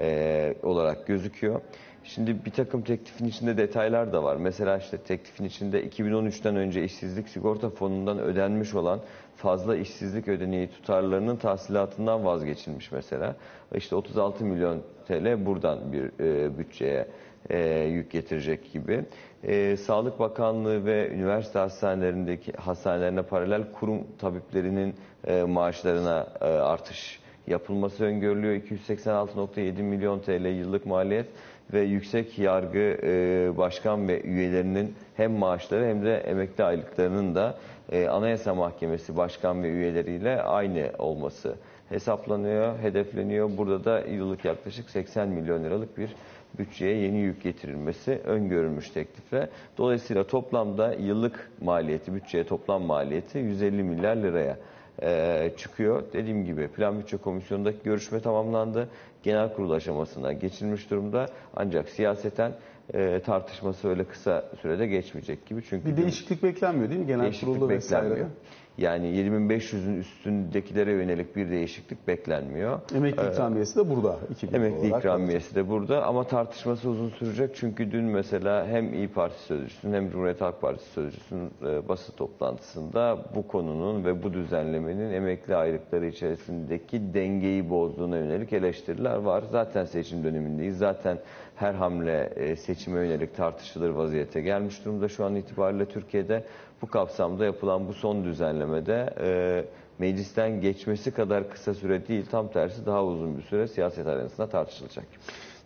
e, 0.00 0.54
olarak 0.62 1.06
gözüküyor. 1.06 1.60
Şimdi 2.06 2.44
bir 2.44 2.50
takım 2.50 2.82
teklifin 2.82 3.24
içinde 3.26 3.56
detaylar 3.56 4.12
da 4.12 4.24
var. 4.24 4.36
Mesela 4.36 4.78
işte 4.78 4.98
teklifin 4.98 5.44
içinde 5.44 5.84
2013'ten 5.88 6.56
önce 6.56 6.84
işsizlik 6.84 7.28
sigorta 7.28 7.70
fonundan 7.70 8.18
ödenmiş 8.18 8.74
olan 8.74 9.00
fazla 9.36 9.76
işsizlik 9.76 10.28
ödeneği 10.28 10.68
tutarlarının 10.70 11.36
tahsilatından 11.36 12.24
vazgeçilmiş 12.24 12.92
mesela. 12.92 13.36
İşte 13.74 13.96
36 13.96 14.44
milyon 14.44 14.82
TL 15.08 15.46
buradan 15.46 15.92
bir 15.92 16.24
e, 16.24 16.58
bütçeye 16.58 17.08
e, 17.50 17.78
yük 17.78 18.10
getirecek 18.10 18.72
gibi. 18.72 19.04
E, 19.44 19.76
Sağlık 19.76 20.18
Bakanlığı 20.18 20.84
ve 20.84 21.10
üniversite 21.10 21.58
hastanelerindeki 21.58 22.52
hastanelerine 22.52 23.22
paralel 23.22 23.72
kurum 23.72 24.06
tabiplerinin 24.18 24.94
e, 25.26 25.42
maaşlarına 25.42 26.26
e, 26.40 26.44
artış 26.44 27.20
yapılması 27.46 28.04
öngörülüyor. 28.04 28.54
286.7 28.54 29.82
milyon 29.82 30.20
TL 30.20 30.58
yıllık 30.58 30.86
maliyet 30.86 31.26
ve 31.72 31.80
yüksek 31.80 32.38
yargı 32.38 32.98
e, 33.02 33.56
başkan 33.56 34.08
ve 34.08 34.22
üyelerinin 34.22 34.94
hem 35.16 35.32
maaşları 35.32 35.86
hem 35.86 36.04
de 36.04 36.16
emekli 36.16 36.64
aylıklarının 36.64 37.34
da 37.34 37.58
e, 37.92 38.08
Anayasa 38.08 38.54
Mahkemesi 38.54 39.16
başkan 39.16 39.62
ve 39.62 39.68
üyeleriyle 39.68 40.42
aynı 40.42 40.90
olması 40.98 41.56
hesaplanıyor, 41.88 42.78
hedefleniyor. 42.78 43.56
Burada 43.56 43.84
da 43.84 44.00
yıllık 44.00 44.44
yaklaşık 44.44 44.90
80 44.90 45.28
milyon 45.28 45.64
liralık 45.64 45.98
bir 45.98 46.10
bütçeye 46.58 46.96
yeni 46.96 47.18
yük 47.18 47.42
getirilmesi 47.42 48.20
öngörülmüş 48.24 48.90
teklifle. 48.90 49.48
Dolayısıyla 49.78 50.26
toplamda 50.26 50.94
yıllık 50.94 51.50
maliyeti, 51.60 52.14
bütçeye 52.14 52.44
toplam 52.44 52.82
maliyeti 52.82 53.38
150 53.38 53.82
milyar 53.82 54.16
liraya 54.16 54.56
e, 55.02 55.52
çıkıyor. 55.56 56.02
Dediğim 56.12 56.44
gibi 56.44 56.68
Plan 56.68 56.98
Bütçe 56.98 57.16
Komisyonu'ndaki 57.16 57.78
görüşme 57.84 58.20
tamamlandı. 58.20 58.88
Genel 59.22 59.52
kurul 59.54 59.70
aşamasına 59.70 60.32
geçilmiş 60.32 60.90
durumda. 60.90 61.26
Ancak 61.56 61.88
siyaseten 61.88 62.52
e, 62.94 63.20
tartışması 63.20 63.88
öyle 63.88 64.04
kısa 64.04 64.44
sürede 64.62 64.86
geçmeyecek 64.86 65.46
gibi. 65.46 65.62
Çünkü 65.70 65.86
Bir 65.86 65.96
değişiklik 65.96 66.42
beklenmiyor 66.42 66.88
değil 66.90 67.00
mi 67.00 67.06
genel 67.06 67.22
değişiklik 67.22 67.54
kurulda 67.54 67.68
vesaire? 67.68 68.04
beklenmiyor. 68.04 68.30
Yani 68.78 69.06
7500'ün 69.06 69.96
üstündekilere 69.96 70.92
yönelik 70.92 71.36
bir 71.36 71.50
değişiklik 71.50 72.08
beklenmiyor. 72.08 72.80
Emekli 72.94 73.26
ikramiyesi 73.26 73.78
de 73.78 73.90
burada. 73.90 74.16
2000 74.30 74.54
Emekli 74.54 74.88
olarak 74.88 75.04
ikramiyesi 75.04 75.54
de 75.54 75.68
burada 75.68 76.06
ama 76.06 76.24
tartışması 76.24 76.88
uzun 76.88 77.08
sürecek 77.08 77.50
çünkü 77.54 77.92
dün 77.92 78.04
mesela 78.04 78.66
hem 78.66 78.94
İyi 78.94 79.08
Parti 79.08 79.40
sözcüsünün 79.40 79.94
hem 79.94 80.10
Cumhuriyet 80.10 80.40
Halk 80.40 80.60
Partisi 80.60 80.90
sözcüsünün 80.90 81.50
e, 81.66 81.88
basın 81.88 82.12
toplantısında 82.12 83.18
bu 83.34 83.48
konunun 83.48 84.04
ve 84.04 84.22
bu 84.22 84.32
düzenlemenin 84.32 85.12
emekli 85.12 85.56
aylıkları 85.56 86.06
içerisindeki 86.06 87.14
dengeyi 87.14 87.70
bozduğuna 87.70 88.16
yönelik 88.18 88.52
eleştiriler 88.52 89.16
var. 89.16 89.44
Zaten 89.50 89.84
seçim 89.84 90.24
dönemindeyiz. 90.24 90.78
Zaten 90.78 91.18
her 91.56 91.74
hamle 91.74 92.32
e, 92.36 92.56
seçime 92.56 93.00
yönelik 93.00 93.36
tartışılır 93.36 93.90
vaziyete 93.90 94.40
gelmiş 94.40 94.84
durumda 94.84 95.08
şu 95.08 95.24
an 95.24 95.34
itibariyle 95.34 95.86
Türkiye'de. 95.86 96.44
Bu 96.82 96.86
kapsamda 96.86 97.44
yapılan 97.44 97.88
bu 97.88 97.92
son 97.92 98.24
düzenlemede 98.24 99.14
e, 99.20 99.64
meclisten 99.98 100.60
geçmesi 100.60 101.10
kadar 101.10 101.50
kısa 101.50 101.74
süre 101.74 102.08
değil 102.08 102.26
tam 102.30 102.48
tersi 102.48 102.86
daha 102.86 103.04
uzun 103.04 103.38
bir 103.38 103.42
süre 103.42 103.68
siyaset 103.68 104.06
arenasında 104.06 104.48
tartışılacak. 104.48 105.06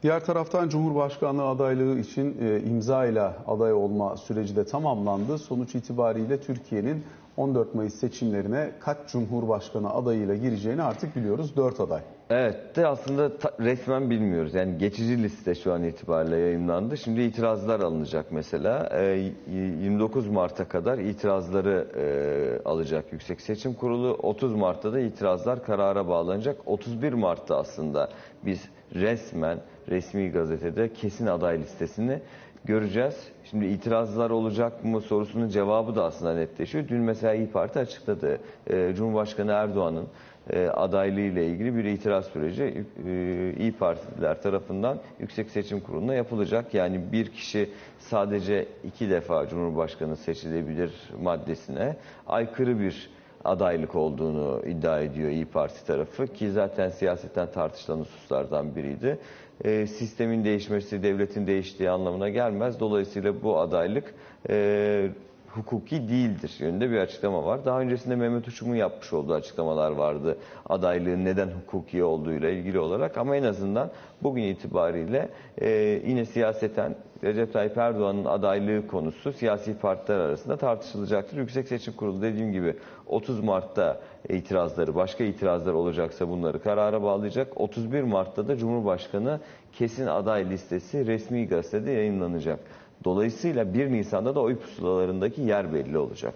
Diğer 0.02 0.24
taraftan 0.24 0.68
Cumhurbaşkanlığı 0.68 1.48
adaylığı 1.48 1.98
için 1.98 2.36
e, 2.40 2.60
imza 2.60 3.06
ile 3.06 3.22
aday 3.46 3.72
olma 3.72 4.16
süreci 4.16 4.56
de 4.56 4.64
tamamlandı. 4.64 5.38
Sonuç 5.38 5.74
itibariyle 5.74 6.40
Türkiye'nin 6.40 7.04
14 7.36 7.74
Mayıs 7.74 7.94
seçimlerine 7.94 8.70
kaç 8.80 8.98
Cumhurbaşkanı 9.12 9.94
adayıyla 9.94 10.36
gireceğini 10.36 10.82
artık 10.82 11.16
biliyoruz. 11.16 11.56
4 11.56 11.80
aday. 11.80 12.00
Evet 12.30 12.76
de 12.76 12.86
aslında 12.86 13.30
resmen 13.60 14.10
bilmiyoruz. 14.10 14.54
Yani 14.54 14.78
geçici 14.78 15.22
liste 15.22 15.54
şu 15.54 15.72
an 15.72 15.84
itibariyle 15.84 16.36
yayınlandı. 16.36 16.96
Şimdi 16.96 17.20
itirazlar 17.22 17.80
alınacak 17.80 18.26
mesela. 18.32 18.88
Ee, 18.92 19.02
y- 19.04 19.32
29 19.52 20.26
Mart'a 20.28 20.68
kadar 20.68 20.98
itirazları 20.98 21.86
e, 21.96 22.68
alacak 22.68 23.12
Yüksek 23.12 23.40
Seçim 23.40 23.74
Kurulu. 23.74 24.12
30 24.14 24.54
Mart'ta 24.54 24.92
da 24.92 25.00
itirazlar 25.00 25.64
karara 25.64 26.08
bağlanacak. 26.08 26.56
31 26.66 27.12
Mart'ta 27.12 27.58
aslında 27.58 28.08
biz 28.46 28.68
resmen 28.94 29.58
resmi 29.88 30.30
gazetede 30.30 30.92
kesin 30.92 31.26
aday 31.26 31.58
listesini 31.58 32.20
göreceğiz. 32.64 33.28
Şimdi 33.44 33.66
itirazlar 33.66 34.30
olacak 34.30 34.84
mı 34.84 35.00
sorusunun 35.00 35.48
cevabı 35.48 35.94
da 35.94 36.04
aslında 36.04 36.34
netleşiyor. 36.34 36.88
Dün 36.88 37.00
mesela 37.00 37.34
İyi 37.34 37.50
Parti 37.50 37.78
açıkladı. 37.78 38.40
Ee, 38.70 38.92
Cumhurbaşkanı 38.96 39.52
Erdoğan'ın 39.52 40.06
e, 40.50 40.66
adaylığı 40.66 41.20
ile 41.20 41.46
ilgili 41.46 41.76
bir 41.76 41.84
itiraz 41.84 42.26
süreci 42.26 42.84
e, 43.06 43.54
İyi 43.58 43.72
Partililer 43.72 44.42
tarafından 44.42 44.98
Yüksek 45.20 45.50
Seçim 45.50 45.80
Kurulu'na 45.80 46.14
yapılacak. 46.14 46.74
Yani 46.74 47.12
bir 47.12 47.26
kişi 47.26 47.70
sadece 47.98 48.66
iki 48.84 49.10
defa 49.10 49.48
Cumhurbaşkanı 49.48 50.16
seçilebilir 50.16 50.92
maddesine 51.22 51.96
aykırı 52.26 52.80
bir 52.80 53.10
adaylık 53.44 53.94
olduğunu 53.94 54.62
iddia 54.66 55.00
ediyor 55.00 55.30
İyi 55.30 55.46
Parti 55.46 55.86
tarafı 55.86 56.26
ki 56.26 56.50
zaten 56.50 56.88
siyasetten 56.88 57.50
tartışılan 57.50 57.98
hususlardan 58.00 58.76
biriydi. 58.76 59.18
E, 59.64 59.86
sistemin 59.86 60.44
değişmesi, 60.44 61.02
devletin 61.02 61.46
değiştiği 61.46 61.90
anlamına 61.90 62.28
gelmez. 62.28 62.80
Dolayısıyla 62.80 63.42
bu 63.42 63.58
adaylık 63.58 64.14
e, 64.50 65.08
hukuki 65.48 66.08
değildir 66.08 66.52
yönünde 66.58 66.90
bir 66.90 66.96
açıklama 66.96 67.46
var. 67.46 67.64
Daha 67.64 67.80
öncesinde 67.80 68.16
Mehmet 68.16 68.48
Uçum'un 68.48 68.74
yapmış 68.74 69.12
olduğu 69.12 69.34
açıklamalar 69.34 69.90
vardı. 69.90 70.38
Adaylığın 70.68 71.24
neden 71.24 71.48
hukuki 71.48 72.04
olduğuyla 72.04 72.50
ilgili 72.50 72.78
olarak 72.78 73.18
ama 73.18 73.36
en 73.36 73.42
azından 73.42 73.90
bugün 74.22 74.42
itibariyle 74.42 75.28
e, 75.60 75.68
yine 76.06 76.24
siyaseten 76.24 76.94
Recep 77.24 77.52
Tayyip 77.52 77.78
Erdoğan'ın 77.78 78.24
adaylığı 78.24 78.86
konusu 78.86 79.32
siyasi 79.32 79.78
partiler 79.78 80.18
arasında 80.18 80.56
tartışılacaktır. 80.56 81.36
Yüksek 81.36 81.68
Seçim 81.68 81.94
Kurulu 81.94 82.22
dediğim 82.22 82.52
gibi 82.52 82.76
30 83.06 83.40
Mart'ta 83.40 84.00
itirazları, 84.28 84.94
başka 84.94 85.24
itirazlar 85.24 85.72
olacaksa 85.72 86.28
bunları 86.28 86.62
karara 86.62 87.02
bağlayacak. 87.02 87.60
31 87.60 88.02
Mart'ta 88.02 88.48
da 88.48 88.56
Cumhurbaşkanı 88.56 89.40
kesin 89.72 90.06
aday 90.06 90.50
listesi 90.50 91.06
resmi 91.06 91.48
gazetede 91.48 91.90
yayınlanacak. 91.90 92.60
Dolayısıyla 93.04 93.74
1 93.74 93.92
Nisan'da 93.92 94.34
da 94.34 94.40
oy 94.40 94.56
pusulalarındaki 94.56 95.42
yer 95.42 95.72
belli 95.72 95.98
olacak. 95.98 96.34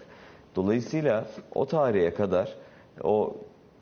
Dolayısıyla 0.55 1.25
o 1.55 1.65
tarihe 1.65 2.13
kadar 2.13 2.55
o 3.03 3.35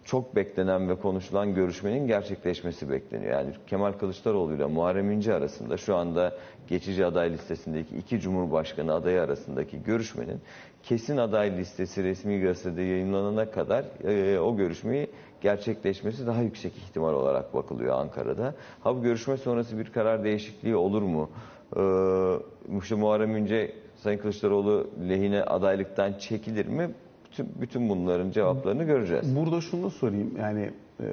çok 0.05 0.35
beklenen 0.35 0.89
ve 0.89 0.95
konuşulan 0.95 1.53
görüşmenin 1.53 2.07
gerçekleşmesi 2.07 2.89
bekleniyor. 2.89 3.31
Yani 3.31 3.53
Kemal 3.67 3.91
Kılıçdaroğlu 3.93 4.53
ile 4.53 4.65
Muharrem 4.65 5.11
İnce 5.11 5.33
arasında 5.33 5.77
şu 5.77 5.95
anda 5.95 6.33
geçici 6.67 7.05
aday 7.05 7.33
listesindeki 7.33 7.97
iki 7.97 8.19
cumhurbaşkanı 8.19 8.93
adayı 8.93 9.21
arasındaki 9.21 9.83
görüşmenin 9.83 10.41
kesin 10.83 11.17
aday 11.17 11.57
listesi 11.57 12.03
resmi 12.03 12.41
gazetede 12.41 12.81
yayınlanana 12.81 13.51
kadar 13.51 13.85
e, 14.03 14.39
o 14.39 14.55
görüşmeyi 14.55 15.07
gerçekleşmesi 15.41 16.27
daha 16.27 16.41
yüksek 16.41 16.77
ihtimal 16.77 17.13
olarak 17.13 17.53
bakılıyor 17.53 17.97
Ankara'da. 17.99 18.55
Ha 18.83 18.95
bu 18.95 19.01
görüşme 19.01 19.37
sonrası 19.37 19.77
bir 19.79 19.91
karar 19.91 20.23
değişikliği 20.23 20.75
olur 20.75 21.01
mu? 21.01 21.29
Ee, 21.77 22.79
işte 22.81 22.95
Muharrem 22.95 23.37
İnce 23.37 23.75
Sayın 23.95 24.19
Kılıçdaroğlu 24.19 24.87
lehine 25.09 25.43
adaylıktan 25.43 26.13
çekilir 26.13 26.65
mi? 26.65 26.91
Bütün, 27.33 27.61
bütün 27.61 27.89
bunların 27.89 28.31
cevaplarını 28.31 28.83
göreceğiz. 28.83 29.35
Burada 29.35 29.61
şunu 29.61 29.89
sorayım 29.89 30.31
yani 30.39 30.71
e, 30.99 31.05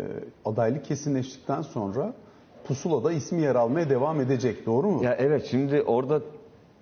adaylık 0.44 0.84
kesinleştikten 0.84 1.62
sonra 1.62 2.12
pusulada 2.64 3.12
ismi 3.12 3.42
yer 3.42 3.54
almaya 3.54 3.90
devam 3.90 4.20
edecek 4.20 4.66
doğru 4.66 4.90
mu? 4.90 5.04
Ya 5.04 5.16
evet 5.18 5.46
şimdi 5.50 5.82
orada 5.82 6.20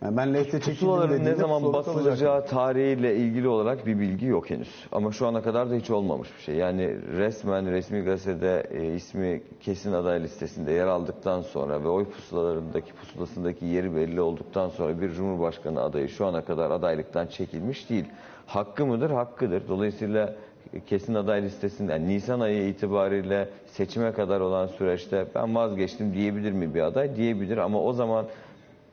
Yani 0.02 0.16
ben 0.16 0.34
lehte 0.34 0.58
pusulaların 0.60 1.24
ne 1.24 1.34
zaman 1.34 1.72
basılacağı 1.72 2.46
tarihiyle 2.46 3.16
ilgili 3.16 3.48
olarak 3.48 3.86
bir 3.86 3.98
bilgi 4.00 4.26
yok 4.26 4.50
henüz. 4.50 4.68
Ama 4.92 5.12
şu 5.12 5.26
ana 5.26 5.42
kadar 5.42 5.70
da 5.70 5.74
hiç 5.74 5.90
olmamış 5.90 6.28
bir 6.36 6.42
şey. 6.42 6.54
Yani 6.54 6.96
resmen 7.16 7.70
resmi 7.70 8.00
gazetede 8.00 8.66
e, 8.70 8.94
ismi 8.94 9.42
kesin 9.60 9.92
aday 9.92 10.22
listesinde 10.22 10.72
yer 10.72 10.86
aldıktan 10.86 11.42
sonra 11.42 11.84
ve 11.84 11.88
oy 11.88 12.04
pusulalarındaki 12.04 12.92
pusulasındaki 12.92 13.64
yeri 13.66 13.96
belli 13.96 14.20
olduktan 14.20 14.68
sonra 14.68 15.00
bir 15.00 15.10
cumhurbaşkanı 15.10 15.82
adayı 15.82 16.08
şu 16.08 16.26
ana 16.26 16.44
kadar 16.44 16.70
adaylıktan 16.70 17.26
çekilmiş 17.26 17.90
değil. 17.90 18.04
Hakkı 18.48 18.86
mıdır? 18.86 19.10
Hakkıdır. 19.10 19.68
Dolayısıyla 19.68 20.34
kesin 20.86 21.14
aday 21.14 21.42
listesinde 21.42 21.92
yani 21.92 22.08
Nisan 22.08 22.40
ayı 22.40 22.68
itibariyle 22.68 23.48
seçime 23.66 24.12
kadar 24.12 24.40
olan 24.40 24.66
süreçte 24.66 25.26
ben 25.34 25.54
vazgeçtim 25.54 26.14
diyebilir 26.14 26.52
mi 26.52 26.74
bir 26.74 26.80
aday? 26.80 27.16
Diyebilir 27.16 27.58
ama 27.58 27.82
o 27.82 27.92
zaman 27.92 28.26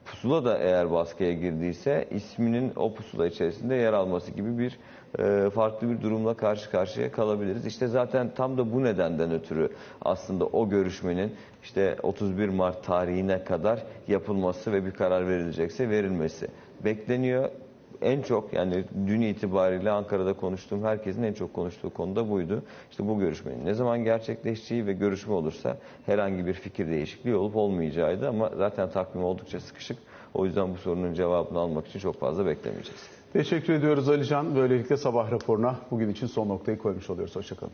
pusula 0.06 0.46
da 0.46 0.58
eğer 0.58 0.92
baskıya 0.92 1.34
girdiyse 1.34 2.08
isminin 2.12 2.74
o 2.76 2.94
pusula 2.94 3.28
içerisinde 3.28 3.76
yer 3.76 3.94
alması 3.94 4.32
gibi 4.32 4.58
bir 4.58 4.80
e, 5.20 5.50
farklı 5.50 5.90
bir 5.90 6.02
durumla 6.02 6.34
karşı 6.34 6.72
karşıya 6.72 7.12
kalabiliriz. 7.12 7.66
İşte 7.66 7.88
zaten 7.88 8.32
tam 8.36 8.58
da 8.58 8.74
bu 8.74 8.84
nedenden 8.84 9.32
ötürü 9.32 9.70
aslında 10.02 10.46
o 10.46 10.70
görüşmenin 10.70 11.36
işte 11.64 11.96
31 12.04 12.50
Mart 12.50 12.84
tarihine 12.84 13.44
kadar 13.44 13.84
yapılması 14.08 14.72
ve 14.72 14.86
bir 14.86 14.92
karar 14.92 15.28
verilecekse 15.28 15.90
verilmesi 15.90 16.48
bekleniyor. 16.86 17.50
En 18.02 18.22
çok 18.22 18.54
yani 18.54 18.84
dün 19.08 19.22
itibariyle 19.22 19.92
Ankara'da 19.92 20.34
konuştuğum 20.34 20.84
herkesin 20.84 21.24
en 21.24 21.34
çok 21.34 21.54
konuştuğu 21.54 21.90
konu 21.90 22.16
da 22.16 22.30
buydu. 22.30 22.64
İşte 22.92 23.08
bu 23.08 23.20
görüşmenin 23.20 23.66
ne 23.66 23.74
zaman 23.74 24.04
gerçekleşeceği 24.04 24.88
ve 24.88 24.94
görüşme 24.94 25.34
olursa 25.34 25.78
herhangi 26.06 26.46
bir 26.46 26.54
fikir 26.54 26.88
değişikliği 26.88 27.36
olup 27.36 27.56
olmayacağıydı 27.56 28.30
ama 28.30 28.52
zaten 28.58 28.90
takvim 28.90 29.24
oldukça 29.24 29.60
sıkışık. 29.60 29.98
O 30.34 30.46
yüzden 30.46 30.74
bu 30.74 30.78
sorunun 30.78 31.14
cevabını 31.14 31.60
almak 31.60 31.88
için 31.88 32.00
çok 32.00 32.20
fazla 32.20 32.46
beklemeyeceğiz. 32.46 33.02
Teşekkür 33.34 33.74
ediyoruz 33.74 34.10
Alican. 34.10 34.56
Böylelikle 34.56 34.98
sabah 34.98 35.32
raporuna 35.32 35.76
bugün 35.92 36.10
için 36.10 36.28
son 36.28 36.50
noktayı 36.50 36.78
koymuş 36.78 37.10
oluyoruz. 37.10 37.36
Hoşçakalın. 37.36 37.74